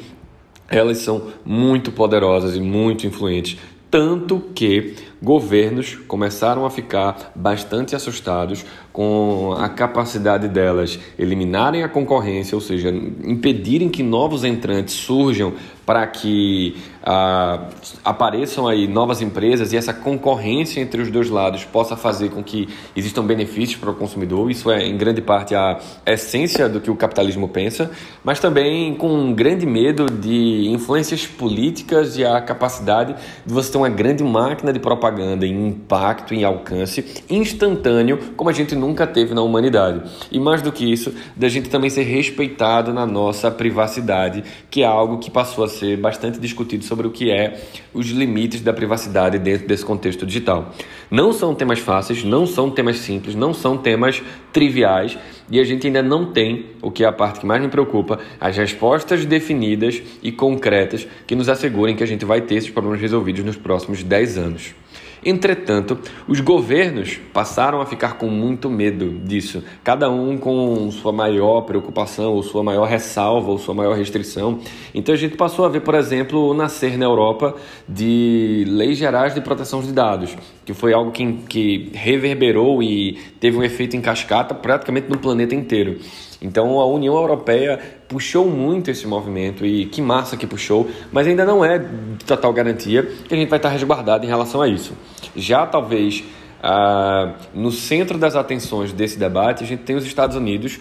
elas 0.70 1.00
são 1.00 1.28
muito 1.46 1.92
poderosas 1.92 2.56
e 2.56 2.62
muito 2.62 3.06
influentes, 3.06 3.58
tanto 3.90 4.40
que 4.56 4.96
governos 5.22 5.96
começaram 6.08 6.66
a 6.66 6.70
ficar 6.70 7.32
bastante 7.36 7.96
assustados 7.96 8.66
com 8.92 9.54
a 9.58 9.70
capacidade 9.70 10.48
delas 10.48 11.00
eliminarem 11.18 11.84
a 11.84 11.90
concorrência, 11.90 12.56
ou 12.56 12.62
seja, 12.62 12.90
impedirem 12.90 13.88
que 13.88 14.04
novos 14.04 14.44
entrantes 14.44 14.96
surjam 14.96 15.54
para 15.86 16.06
que 16.08 16.76
ah, 17.04 17.68
apareçam 18.04 18.68
aí 18.68 18.88
novas 18.88 19.22
empresas 19.22 19.74
e 19.74 19.78
essa 19.78 19.94
concorrência 19.94 20.80
entre 20.80 21.02
os 21.02 21.10
dois 21.10 21.30
lados 21.30 21.66
possa 21.66 21.96
fazer 21.96 22.30
com 22.30 22.44
que 22.44 22.70
existam 22.96 23.24
benefícios 23.24 23.80
para 23.80 23.90
o 23.90 23.96
consumidor. 23.96 24.50
Isso 24.52 24.70
é, 24.70 24.86
em 24.86 24.96
grande 24.96 25.22
parte, 25.22 25.56
a 25.56 25.80
essência 26.06 26.70
do 26.70 26.80
que 26.80 26.92
o 26.92 26.96
capitalismo 26.96 27.48
pensa, 27.48 27.92
mas 28.24 28.40
também 28.40 28.94
com 28.94 29.12
um 29.12 29.34
grande 29.34 29.66
medo 29.66 30.06
de 30.06 30.70
influências 30.70 31.26
políticas 31.26 32.18
e 32.18 32.26
a 32.26 32.40
capacidade 32.42 33.16
de 33.46 33.54
você 33.54 33.72
ter 33.72 33.78
uma 33.78 33.90
grande 33.90 34.24
máquina 34.24 34.72
de 34.72 34.80
propaganda 34.80 35.11
em 35.20 35.68
impacto, 35.68 36.34
em 36.34 36.44
alcance 36.44 37.24
instantâneo, 37.30 38.18
como 38.36 38.50
a 38.50 38.54
gente 38.54 38.76
nunca 38.76 39.06
teve 39.08 39.34
na 39.34 39.42
humanidade. 39.42 40.02
E 40.32 40.40
mais 40.40 40.62
do 40.62 40.72
que 40.72 40.90
isso, 40.90 41.14
da 41.36 41.50
gente 41.50 41.70
também 41.70 41.90
ser 41.90 42.04
respeitado 42.04 42.94
na 42.94 43.06
nossa 43.06 43.50
privacidade, 43.50 44.44
que 44.70 44.84
é 44.84 44.86
algo 44.86 45.18
que 45.18 45.30
passou 45.30 45.64
a 45.64 45.68
ser 45.68 45.98
bastante 45.98 46.40
discutido 46.40 46.84
sobre 46.84 47.08
o 47.08 47.12
que 47.12 47.32
é 47.32 47.62
os 47.94 48.08
limites 48.08 48.62
da 48.62 48.74
privacidade 48.74 49.38
dentro 49.40 49.68
desse 49.68 49.86
contexto 49.86 50.26
digital. 50.26 50.74
Não 51.10 51.34
são 51.34 51.54
temas 51.54 51.80
fáceis, 51.80 52.24
não 52.24 52.46
são 52.46 52.70
temas 52.70 53.00
simples, 53.00 53.36
não 53.36 53.54
são 53.54 53.78
temas 53.78 54.22
triviais 54.54 55.18
e 55.52 55.60
a 55.60 55.64
gente 55.66 55.86
ainda 55.86 56.02
não 56.02 56.32
tem, 56.32 56.68
o 56.82 56.90
que 56.90 57.04
é 57.04 57.08
a 57.08 57.12
parte 57.12 57.42
que 57.42 57.46
mais 57.46 57.62
me 57.62 57.68
preocupa, 57.68 58.20
as 58.40 58.56
respostas 58.56 59.26
definidas 59.26 60.02
e 60.24 60.32
concretas 60.32 61.06
que 61.28 61.36
nos 61.36 61.50
assegurem 61.50 61.96
que 61.96 62.04
a 62.04 62.08
gente 62.08 62.24
vai 62.24 62.40
ter 62.40 62.56
esses 62.56 62.70
problemas 62.70 63.02
resolvidos 63.02 63.44
nos 63.44 63.58
próximos 63.58 64.02
10 64.02 64.38
anos. 64.38 64.74
Entretanto, 65.24 66.00
os 66.28 66.40
governos 66.40 67.20
passaram 67.32 67.80
a 67.80 67.86
ficar 67.86 68.18
com 68.18 68.28
muito 68.28 68.70
medo 68.70 69.20
disso, 69.24 69.64
cada 69.84 70.10
um 70.10 70.36
com 70.36 70.90
sua 70.90 71.12
maior 71.12 71.62
preocupação, 71.62 72.34
ou 72.34 72.42
sua 72.42 72.64
maior 72.64 72.86
ressalva, 72.86 73.52
ou 73.52 73.60
sua 73.60 73.76
maior 73.76 73.96
restrição. 73.96 74.60
Então 74.96 75.14
a 75.14 75.18
gente 75.18 75.38
passou 75.38 75.64
a 75.64 75.70
ver, 75.70 75.82
por 75.82 75.94
exemplo, 75.94 76.50
o 76.50 76.54
nascer 76.56 76.98
na 76.98 77.06
Europa 77.06 77.56
de 77.88 78.66
leis 78.68 78.98
gerais 78.98 79.36
de 79.36 79.42
proteção 79.42 79.82
de 79.82 79.92
dados, 79.92 80.36
que 80.66 80.74
foi 80.74 80.92
algo 80.92 81.12
que, 81.12 81.34
que 81.48 81.92
reverberou 81.94 82.82
e 82.82 83.20
teve 83.40 83.58
um 83.58 83.64
efeito 83.64 83.96
em 83.96 84.02
cascata 84.02 84.56
praticamente 84.56 85.08
no 85.08 85.20
planeta 85.20 85.54
inteiro. 85.54 86.00
Então 86.42 86.80
a 86.80 86.86
União 86.88 87.14
Europeia 87.16 87.80
puxou 88.12 88.46
muito 88.46 88.92
esse 88.92 89.08
movimento 89.08 89.66
e 89.66 89.86
que 89.86 90.02
massa 90.02 90.36
que 90.36 90.46
puxou, 90.46 90.90
mas 91.14 91.26
ainda 91.26 91.46
não 91.46 91.64
é 91.64 91.80
total 92.28 92.52
garantia 92.52 93.04
que 93.04 93.34
a 93.34 93.38
gente 93.38 93.48
vai 93.48 93.58
estar 93.58 93.70
resguardado 93.70 94.26
em 94.26 94.28
relação 94.28 94.62
a 94.62 94.68
isso. 94.68 94.92
Já 95.34 95.66
talvez 95.66 96.22
ah, 96.62 97.36
no 97.54 97.72
centro 97.72 98.18
das 98.18 98.36
atenções 98.36 98.92
desse 98.92 99.18
debate 99.18 99.64
a 99.64 99.68
gente 99.68 99.84
tem 99.84 99.96
os 99.96 100.06
Estados 100.06 100.36
Unidos, 100.36 100.78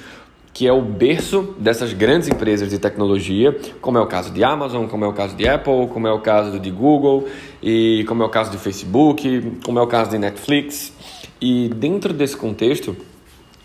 que 0.52 0.66
é 0.66 0.72
o 0.72 0.82
berço 0.82 1.54
dessas 1.56 1.92
grandes 1.92 2.26
empresas 2.26 2.68
de 2.68 2.80
tecnologia, 2.80 3.56
como 3.80 3.96
é 3.96 4.00
o 4.00 4.06
caso 4.06 4.32
de 4.32 4.42
Amazon, 4.42 4.88
como 4.88 5.04
é 5.04 5.08
o 5.08 5.12
caso 5.12 5.36
de 5.36 5.48
Apple, 5.48 5.86
como 5.92 6.08
é 6.08 6.12
o 6.12 6.18
caso 6.18 6.58
de 6.58 6.70
Google 6.72 7.28
e 7.62 8.04
como 8.08 8.24
é 8.24 8.26
o 8.26 8.28
caso 8.28 8.50
de 8.50 8.58
Facebook, 8.58 9.58
como 9.64 9.78
é 9.78 9.82
o 9.82 9.86
caso 9.86 10.10
de 10.10 10.18
Netflix. 10.18 10.92
E 11.40 11.68
dentro 11.68 12.12
desse 12.12 12.36
contexto, 12.36 12.96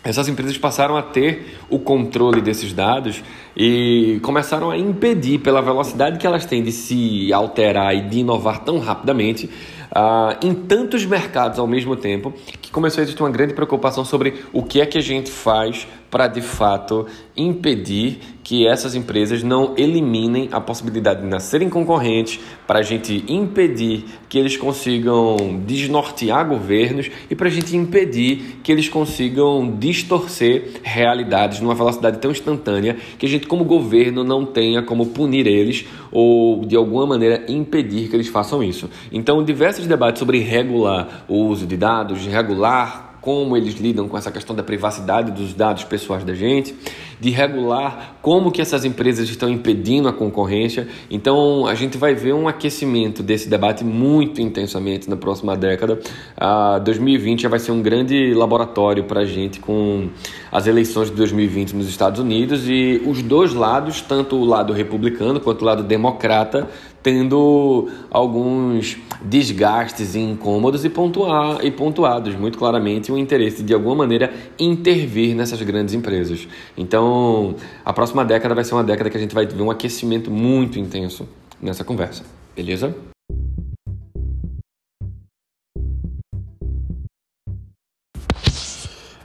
essas 0.06 0.28
empresas 0.28 0.56
passaram 0.56 0.96
a 0.96 1.02
ter 1.02 1.58
o 1.68 1.80
controle 1.80 2.40
desses 2.40 2.72
dados 2.72 3.24
e 3.56 4.20
começaram 4.22 4.70
a 4.70 4.78
impedir, 4.78 5.38
pela 5.38 5.60
velocidade 5.60 6.18
que 6.18 6.26
elas 6.26 6.44
têm 6.44 6.62
de 6.62 6.70
se 6.70 7.32
alterar 7.32 7.94
e 7.94 8.02
de 8.02 8.20
inovar 8.20 8.62
tão 8.62 8.78
rapidamente, 8.78 9.46
uh, 9.46 10.46
em 10.46 10.54
tantos 10.54 11.04
mercados 11.04 11.58
ao 11.58 11.66
mesmo 11.66 11.96
tempo, 11.96 12.32
que 12.62 12.70
começou 12.70 13.00
a 13.00 13.02
existir 13.02 13.20
uma 13.20 13.30
grande 13.30 13.52
preocupação 13.52 14.04
sobre 14.04 14.44
o 14.52 14.62
que 14.62 14.80
é 14.80 14.86
que 14.86 14.96
a 14.96 15.02
gente 15.02 15.28
faz 15.28 15.88
para 16.08 16.28
de 16.28 16.40
fato 16.40 17.06
impedir 17.36 18.20
que 18.46 18.64
essas 18.64 18.94
empresas 18.94 19.42
não 19.42 19.74
eliminem 19.76 20.48
a 20.52 20.60
possibilidade 20.60 21.20
de 21.20 21.26
nascerem 21.26 21.68
concorrentes, 21.68 22.38
para 22.64 22.78
a 22.78 22.82
gente 22.82 23.24
impedir 23.26 24.04
que 24.28 24.38
eles 24.38 24.56
consigam 24.56 25.60
desnortear 25.66 26.46
governos 26.46 27.10
e 27.28 27.34
para 27.34 27.48
a 27.48 27.50
gente 27.50 27.76
impedir 27.76 28.60
que 28.62 28.70
eles 28.70 28.88
consigam 28.88 29.74
distorcer 29.76 30.74
realidades 30.84 31.58
numa 31.58 31.74
velocidade 31.74 32.18
tão 32.18 32.30
instantânea 32.30 32.96
que 33.18 33.26
a 33.26 33.28
gente, 33.28 33.48
como 33.48 33.64
governo, 33.64 34.22
não 34.22 34.46
tenha 34.46 34.80
como 34.80 35.06
punir 35.06 35.48
eles 35.48 35.84
ou 36.12 36.64
de 36.64 36.76
alguma 36.76 37.04
maneira 37.04 37.44
impedir 37.48 38.08
que 38.08 38.14
eles 38.14 38.28
façam 38.28 38.62
isso. 38.62 38.88
Então, 39.10 39.42
diversos 39.42 39.88
debates 39.88 40.20
sobre 40.20 40.38
regular 40.38 41.24
o 41.26 41.46
uso 41.46 41.66
de 41.66 41.76
dados, 41.76 42.24
regular 42.26 43.05
como 43.26 43.56
eles 43.56 43.74
lidam 43.74 44.06
com 44.06 44.16
essa 44.16 44.30
questão 44.30 44.54
da 44.54 44.62
privacidade 44.62 45.32
dos 45.32 45.52
dados 45.52 45.82
pessoais 45.82 46.22
da 46.22 46.32
gente, 46.32 46.76
de 47.18 47.30
regular 47.30 48.18
como 48.22 48.52
que 48.52 48.62
essas 48.62 48.84
empresas 48.84 49.28
estão 49.28 49.48
impedindo 49.48 50.06
a 50.06 50.12
concorrência. 50.12 50.86
Então, 51.10 51.66
a 51.66 51.74
gente 51.74 51.98
vai 51.98 52.14
ver 52.14 52.34
um 52.34 52.46
aquecimento 52.46 53.24
desse 53.24 53.48
debate 53.48 53.82
muito 53.82 54.40
intensamente 54.40 55.10
na 55.10 55.16
próxima 55.16 55.56
década. 55.56 55.98
A 56.36 56.78
2020 56.78 57.42
já 57.42 57.48
vai 57.48 57.58
ser 57.58 57.72
um 57.72 57.82
grande 57.82 58.32
laboratório 58.32 59.02
para 59.02 59.22
a 59.22 59.26
gente 59.26 59.58
com 59.58 60.08
as 60.52 60.68
eleições 60.68 61.10
de 61.10 61.16
2020 61.16 61.74
nos 61.74 61.88
Estados 61.88 62.20
Unidos 62.20 62.68
e 62.68 63.02
os 63.04 63.22
dois 63.22 63.52
lados, 63.54 64.00
tanto 64.00 64.36
o 64.36 64.44
lado 64.44 64.72
republicano 64.72 65.40
quanto 65.40 65.62
o 65.62 65.64
lado 65.64 65.82
democrata, 65.82 66.68
tendo 67.06 67.88
alguns 68.10 68.96
desgastes 69.22 70.16
incômodos 70.16 70.84
e, 70.84 70.90
pontuar, 70.90 71.64
e 71.64 71.70
pontuados 71.70 72.34
muito 72.34 72.58
claramente 72.58 73.12
o 73.12 73.16
interesse 73.16 73.62
de 73.62 73.72
alguma 73.72 73.94
maneira 73.94 74.34
intervir 74.58 75.36
nessas 75.36 75.62
grandes 75.62 75.94
empresas. 75.94 76.48
Então, 76.76 77.54
a 77.84 77.92
próxima 77.92 78.24
década 78.24 78.56
vai 78.56 78.64
ser 78.64 78.74
uma 78.74 78.82
década 78.82 79.08
que 79.08 79.16
a 79.16 79.20
gente 79.20 79.36
vai 79.36 79.46
ver 79.46 79.62
um 79.62 79.70
aquecimento 79.70 80.32
muito 80.32 80.80
intenso 80.80 81.28
nessa 81.62 81.84
conversa, 81.84 82.24
beleza? 82.56 82.92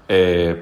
É, 0.08 0.56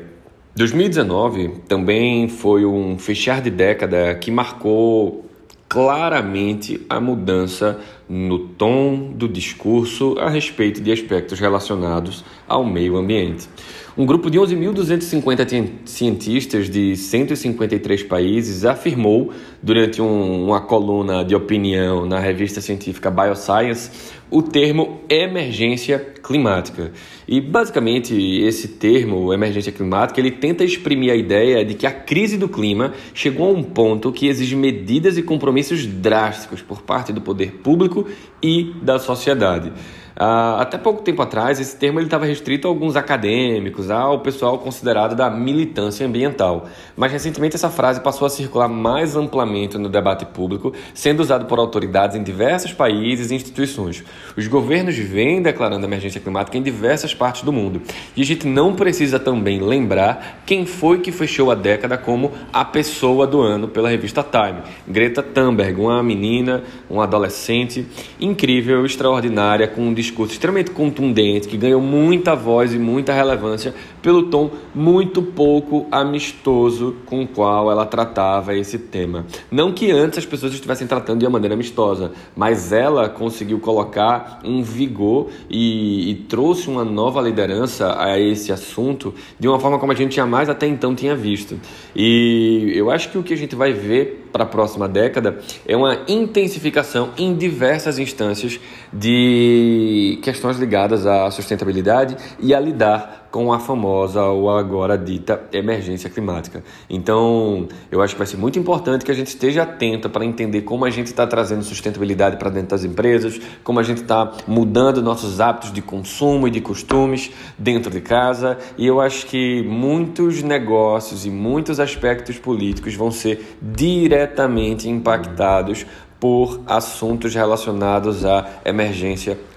2019 0.56 1.64
também 1.68 2.30
foi 2.30 2.64
um 2.64 2.98
fechar 2.98 3.42
de 3.42 3.50
década 3.50 4.16
que 4.16 4.32
marcou 4.32 5.29
claramente 5.70 6.84
a 6.90 7.00
mudança 7.00 7.80
no 8.10 8.40
tom 8.40 9.12
do 9.14 9.30
discurso 9.30 10.16
a 10.18 10.28
respeito 10.28 10.82
de 10.82 10.92
aspectos 10.92 11.40
relacionados 11.40 12.26
ao 12.48 12.66
meio 12.66 12.98
ambiente. 12.98 13.48
Um 13.97 14.06
grupo 14.06 14.30
de 14.30 14.38
11.250 14.38 15.69
cientistas 15.84 16.69
de 16.69 16.95
153 16.95 18.04
países 18.04 18.63
afirmou, 18.63 19.32
durante 19.62 20.02
um, 20.02 20.45
uma 20.45 20.62
coluna 20.62 21.23
de 21.25 21.36
opinião 21.36 22.06
na 22.06 22.19
revista 22.19 22.62
científica 22.62 23.10
Bioscience, 23.10 23.89
o 24.30 24.43
termo 24.43 25.02
emergência 25.10 25.99
climática. 26.23 26.91
E 27.28 27.41
basicamente 27.41 28.13
esse 28.15 28.67
termo, 28.67 29.34
emergência 29.34 29.71
climática, 29.71 30.19
ele 30.19 30.32
tenta 30.32 30.63
exprimir 30.63 31.12
a 31.12 31.15
ideia 31.15 31.65
de 31.65 31.73
que 31.73 31.88
a 31.88 31.91
crise 31.91 32.38
do 32.38 32.47
clima 32.47 32.93
chegou 33.13 33.47
a 33.49 33.58
um 33.58 33.63
ponto 33.63 34.12
que 34.12 34.28
exige 34.28 34.56
medidas 34.56 35.17
e 35.17 35.23
compromissos 35.23 35.86
drásticos 35.88 36.62
por 36.62 36.84
parte 36.84 37.12
do 37.12 37.21
poder 37.21 37.54
público 37.63 38.08
e 38.41 38.71
da 38.84 38.99
sociedade. 38.99 39.73
Uh, 40.20 40.60
até 40.60 40.78
pouco 40.78 41.02
tempo 41.02 41.22
atrás, 41.22 41.62
esse 41.62 41.78
termo 41.78 42.02
estava 42.02 42.26
restrito 42.26 42.68
a 42.68 42.70
alguns 42.70 42.98
acadêmicos, 42.98 43.90
ao 43.90 44.20
pessoal 44.20 44.58
considerado 44.58 45.16
da 45.16 45.30
militância 45.30 46.06
ambiental. 46.06 46.68
Mas 46.98 47.14
recentemente 47.14 47.56
essa 47.56 47.70
frase 47.70 48.02
passou 48.02 48.26
a 48.26 48.30
circular 48.30 48.68
mais 48.68 49.16
amplamente 49.16 49.78
no 49.78 49.88
debate 49.88 50.26
público, 50.26 50.74
sendo 50.94 51.22
usado 51.22 51.46
por 51.46 51.58
autoridades 51.58 52.18
em 52.18 52.24
diversos 52.24 52.74
países 52.74 53.32
e 53.32 53.36
instituições. 53.36 54.04
Os 54.36 54.46
governos 54.48 54.98
vêm 54.98 55.42
declarando 55.42 55.86
emergência 55.86 56.20
climática 56.20 56.58
em 56.58 56.62
diversas 56.62 57.14
partes 57.14 57.44
do 57.44 57.54
mundo. 57.54 57.82
E 58.14 58.22
a 58.22 58.26
gente 58.26 58.46
não 58.46 58.76
precisa 58.76 59.20
também 59.20 59.62
lembrar 59.62 60.42
quem 60.46 60.66
foi 60.66 61.00
que 61.00 61.14
fechou 61.14 61.50
a 61.50 61.56
década 61.56 61.98
como 61.98 62.34
a 62.52 62.66
pessoa 62.66 63.26
do 63.26 63.40
ano 63.40 63.70
pela 63.70 63.88
revista 63.88 64.22
Time. 64.22 64.64
Greta 64.86 65.24
Thunberg, 65.24 65.80
uma 65.80 66.04
menina, 66.04 66.62
uma 66.90 67.04
adolescente 67.04 67.88
incrível, 68.20 68.86
extraordinária, 68.86 69.66
com 69.66 69.84
um 69.84 69.94
discurso 70.10 70.34
extremamente 70.34 70.72
contundente, 70.72 71.48
que 71.48 71.58
ganhou 71.58 71.82
muita 71.82 72.36
voz 72.36 72.74
e 72.74 72.80
muita 72.80 73.13
relevância 73.13 73.74
pelo 74.02 74.24
tom 74.24 74.52
muito 74.74 75.22
pouco 75.22 75.88
amistoso 75.92 76.96
com 77.06 77.24
o 77.24 77.28
qual 77.28 77.72
ela 77.72 77.86
tratava 77.86 78.56
esse 78.56 78.78
tema. 78.78 79.26
Não 79.52 79.72
que 79.72 79.92
antes 79.92 80.20
as 80.20 80.26
pessoas 80.26 80.54
estivessem 80.54 80.88
tratando 80.88 81.20
de 81.20 81.26
uma 81.26 81.32
maneira 81.32 81.54
amistosa, 81.56 82.12
mas 82.36 82.72
ela 82.72 83.10
conseguiu 83.10 83.60
colocar 83.60 84.40
um 84.44 84.62
vigor 84.62 85.30
e, 85.50 86.12
e 86.12 86.16
trouxe 86.16 86.70
uma 86.70 86.84
nova 86.84 87.22
liderança 87.22 87.96
a 88.00 88.20
esse 88.20 88.52
assunto 88.52 89.14
de 89.40 89.48
uma 89.48 89.60
forma 89.60 89.80
como 89.80 89.92
a 89.92 89.96
gente 89.96 90.16
jamais 90.16 90.50
até 90.50 90.68
então 90.68 90.96
tinha 90.96 91.16
visto. 91.16 91.60
E 91.96 92.72
eu 92.76 92.90
acho 92.92 93.10
que 93.10 93.18
o 93.18 93.24
que 93.24 93.34
a 93.34 93.38
gente 93.38 93.56
vai 93.56 93.74
ver 93.74 94.28
para 94.32 94.44
a 94.44 94.48
próxima 94.48 94.88
década 94.88 95.40
é 95.68 95.76
uma 95.76 96.00
intensificação 96.08 97.10
em 97.18 97.36
diversas 97.36 97.98
instâncias 98.00 98.60
de 98.92 100.20
questões 100.22 100.58
ligadas 100.58 101.06
à 101.06 101.30
sustentabilidade 101.32 102.16
e 102.40 102.54
a 102.54 102.60
lidar 102.60 103.29
com 103.32 103.54
a 103.54 103.60
famosa 103.60 104.24
ou 104.24 104.50
agora 104.50 104.98
dita 104.98 105.42
emergência 105.52 106.10
climática. 106.10 106.63
Então, 106.89 107.68
eu 107.92 108.02
acho 108.02 108.15
que 108.15 108.18
vai 108.18 108.28
ser 108.28 108.38
muito 108.38 108.58
importante 108.58 109.06
que 109.06 109.12
a 109.12 109.15
gente 109.15 109.28
esteja 109.28 109.63
atento 109.63 110.10
para 110.10 110.26
entender 110.26 110.62
como 110.62 110.86
a 110.86 110.89
gente 110.89 111.08
está 111.08 111.28
trazendo 111.28 111.63
sustentabilidade 111.63 112.38
para 112.38 112.50
dentro 112.50 112.70
das 112.70 112.84
empresas, 112.84 113.39
como 113.63 113.80
a 113.80 113.84
gente 113.84 114.02
está 114.02 114.32
mudando 114.48 115.02
nossos 115.02 115.39
hábitos 115.39 115.72
de 115.72 115.82
consumo 115.82 116.48
e 116.48 116.52
de 116.52 116.62
costumes 116.62 117.32
dentro 117.58 117.92
de 117.92 118.02
casa. 118.02 118.58
E 118.78 118.88
eu 118.88 119.00
acho 119.00 119.28
que 119.28 119.63
muitos 119.63 120.42
negócios 120.42 121.26
e 121.26 121.30
muitos 121.30 121.80
aspectos 121.80 122.38
políticos 122.38 122.96
vão 122.96 123.12
ser 123.12 123.58
diretamente 123.62 124.89
impactados 124.89 125.86
por 126.20 126.62
assuntos 126.65 127.34
relacionados 127.34 128.26
à 128.26 128.46
emergência 128.65 129.34
climática. 129.36 129.49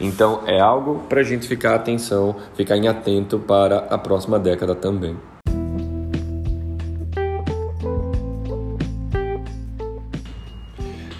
Então 0.00 0.42
é 0.46 0.60
algo 0.60 1.02
para 1.08 1.20
a 1.20 1.24
gente 1.24 1.46
ficar 1.46 1.74
atenção, 1.74 2.36
ficar 2.54 2.76
em 2.76 2.88
atento 2.88 3.38
para 3.38 3.78
a 3.90 3.98
próxima 3.98 4.38
década 4.38 4.74
também. 4.74 5.16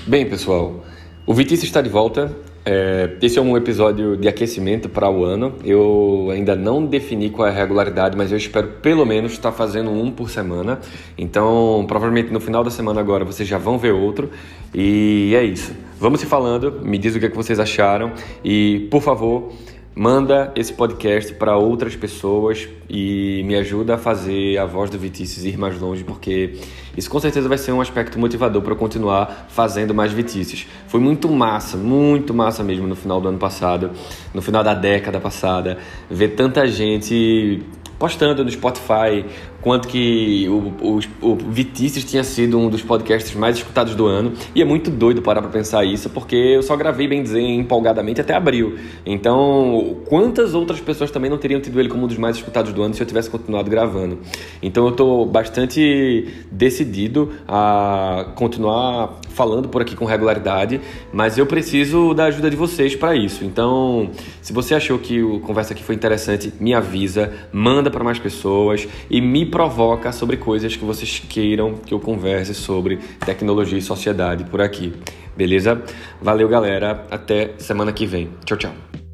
Bem, 0.07 0.29
pessoal, 0.29 0.85
o 1.25 1.33
Vitício 1.33 1.65
está 1.65 1.81
de 1.81 1.89
volta. 1.89 2.37
É, 2.65 3.17
esse 3.23 3.39
é 3.39 3.43
um 3.43 3.57
episódio 3.57 4.17
de 4.17 4.27
aquecimento 4.27 4.89
para 4.89 5.09
o 5.09 5.25
ano. 5.25 5.55
Eu 5.65 6.29
ainda 6.33 6.57
não 6.57 6.85
defini 6.85 7.31
qual 7.31 7.47
é 7.47 7.51
a 7.51 7.55
regularidade, 7.55 8.17
mas 8.17 8.33
eu 8.33 8.37
espero 8.37 8.67
pelo 8.83 9.07
menos 9.07 9.33
estar 9.33 9.53
fazendo 9.53 9.91
um 9.91 10.11
por 10.11 10.29
semana. 10.29 10.81
Então, 11.17 11.85
provavelmente 11.87 12.33
no 12.33 12.41
final 12.41 12.65
da 12.65 12.71
semana 12.71 13.01
agora 13.01 13.25
vocês 13.25 13.49
já 13.49 13.57
vão 13.57 13.79
ver 13.79 13.93
outro. 13.93 14.31
E 14.75 15.33
é 15.37 15.45
isso. 15.45 15.73
Vamos 16.01 16.21
se 16.21 16.25
falando, 16.25 16.81
me 16.83 16.97
diz 16.97 17.15
o 17.15 17.21
que, 17.21 17.27
é 17.27 17.29
que 17.29 17.37
vocês 17.37 17.61
acharam 17.61 18.13
e, 18.43 18.89
por 18.91 19.03
favor, 19.03 19.53
manda 19.95 20.51
esse 20.57 20.73
podcast 20.73 21.35
para 21.35 21.59
outras 21.59 21.95
pessoas 21.95 22.67
e 22.89 23.43
me 23.45 23.55
ajuda 23.55 23.97
a 23.97 23.99
fazer 23.99 24.57
a 24.57 24.65
voz 24.65 24.89
do 24.89 24.99
Vitices 24.99 25.45
ir 25.45 25.59
mais 25.59 25.79
longe, 25.79 26.03
porque 26.03 26.55
isso 26.97 27.11
com 27.11 27.21
certeza 27.21 27.51
vai 27.51 27.59
ser 27.59 27.73
um 27.73 27.83
aspecto 27.83 28.19
motivador 28.19 28.63
para 28.63 28.73
eu 28.73 28.77
continuar 28.79 29.47
fazendo 29.51 29.93
mais 29.93 30.11
Vitices. 30.11 30.67
Foi 30.87 31.01
muito 31.01 31.29
massa, 31.29 31.77
muito 31.77 32.33
massa 32.33 32.65
mesmo 32.65 32.87
no 32.87 32.97
final 32.97 33.21
do 33.21 33.29
ano 33.29 33.39
passado, 33.39 33.91
no 34.33 34.41
final 34.41 34.65
da 34.65 34.73
década 34.73 35.21
passada, 35.21 35.77
ver 36.09 36.29
tanta 36.29 36.67
gente 36.67 37.63
postando 37.99 38.43
no 38.43 38.51
Spotify 38.51 39.27
quanto 39.61 39.89
que 39.89 40.47
o, 40.49 40.73
o, 40.81 41.01
o 41.21 41.37
Vitices 41.37 42.05
tinha 42.05 42.25
sido 42.25 42.59
um 42.59 42.69
dos 42.69 42.83
podcasts 42.83 43.35
mais 43.35 43.57
escutados 43.57 43.95
do 43.95 44.07
ano. 44.07 44.33
E 44.55 44.63
é 44.63 44.65
muito 44.65 44.91
doido 44.91 45.23
parar 45.23 45.43
pra 45.43 45.51
pensar 45.51 45.85
isso, 45.85 46.11
porque 46.11 46.37
eu 46.37 46.63
só 46.63 46.77
gravei, 46.77 47.07
bem 47.07 47.23
dizer, 47.23 47.41
empolgadamente 47.41 48.21
até 48.21 48.35
abril. 48.35 48.77
Então, 49.05 49.99
quantas 50.07 50.55
outras 50.55 50.81
pessoas 50.81 51.11
também 51.11 51.31
não 51.31 51.39
teriam 51.39 51.61
tido 51.61 51.79
ele 51.79 51.89
como 51.89 52.05
um 52.05 52.07
dos 52.07 52.19
mais 52.19 52.37
escutados 52.37 52.73
do 52.73 52.83
ano 52.83 52.95
se 52.95 53.03
eu 53.03 53.07
tivesse 53.07 53.29
continuado 53.29 53.71
gravando? 53.71 54.19
Então, 54.63 54.87
eu 54.87 54.93
tô 54.93 55.25
bastante 55.27 56.29
decidido 56.51 57.33
a 57.47 58.33
continuar 58.35 59.21
falando 59.29 59.69
por 59.69 59.81
aqui 59.81 59.95
com 59.97 60.05
regularidade, 60.05 60.81
mas 61.13 61.39
eu 61.39 61.47
preciso 61.47 62.13
da 62.15 62.25
ajuda 62.25 62.51
de 62.51 62.57
vocês 62.57 62.97
para 62.97 63.15
isso. 63.15 63.45
Então, 63.45 64.11
se 64.43 64.53
você 64.53 64.75
achou 64.75 64.99
que 64.99 65.23
o 65.23 65.41
conversa 65.41 65.73
aqui 65.73 65.83
foi 65.83 65.95
interessante, 65.95 66.53
me 66.61 66.75
avisa, 66.75 67.33
manda 67.53 67.91
para 67.91 68.05
mais 68.05 68.19
pessoas 68.19 68.87
e 69.09 69.21
me 69.21 69.47
provoca 69.51 70.13
sobre 70.13 70.37
coisas 70.37 70.77
que 70.77 70.85
vocês 70.85 71.19
queiram 71.19 71.75
que 71.75 71.93
eu 71.93 72.01
converse 72.01 72.55
sobre 72.55 72.99
tecnologia 73.25 73.79
e 73.79 73.83
sociedade 73.83 74.45
por 74.45 74.61
aqui. 74.61 74.95
Beleza? 75.37 75.83
Valeu, 76.21 76.49
galera. 76.49 77.07
Até 77.11 77.55
semana 77.59 77.93
que 77.93 78.07
vem. 78.07 78.31
Tchau, 78.45 78.57
tchau. 78.57 79.10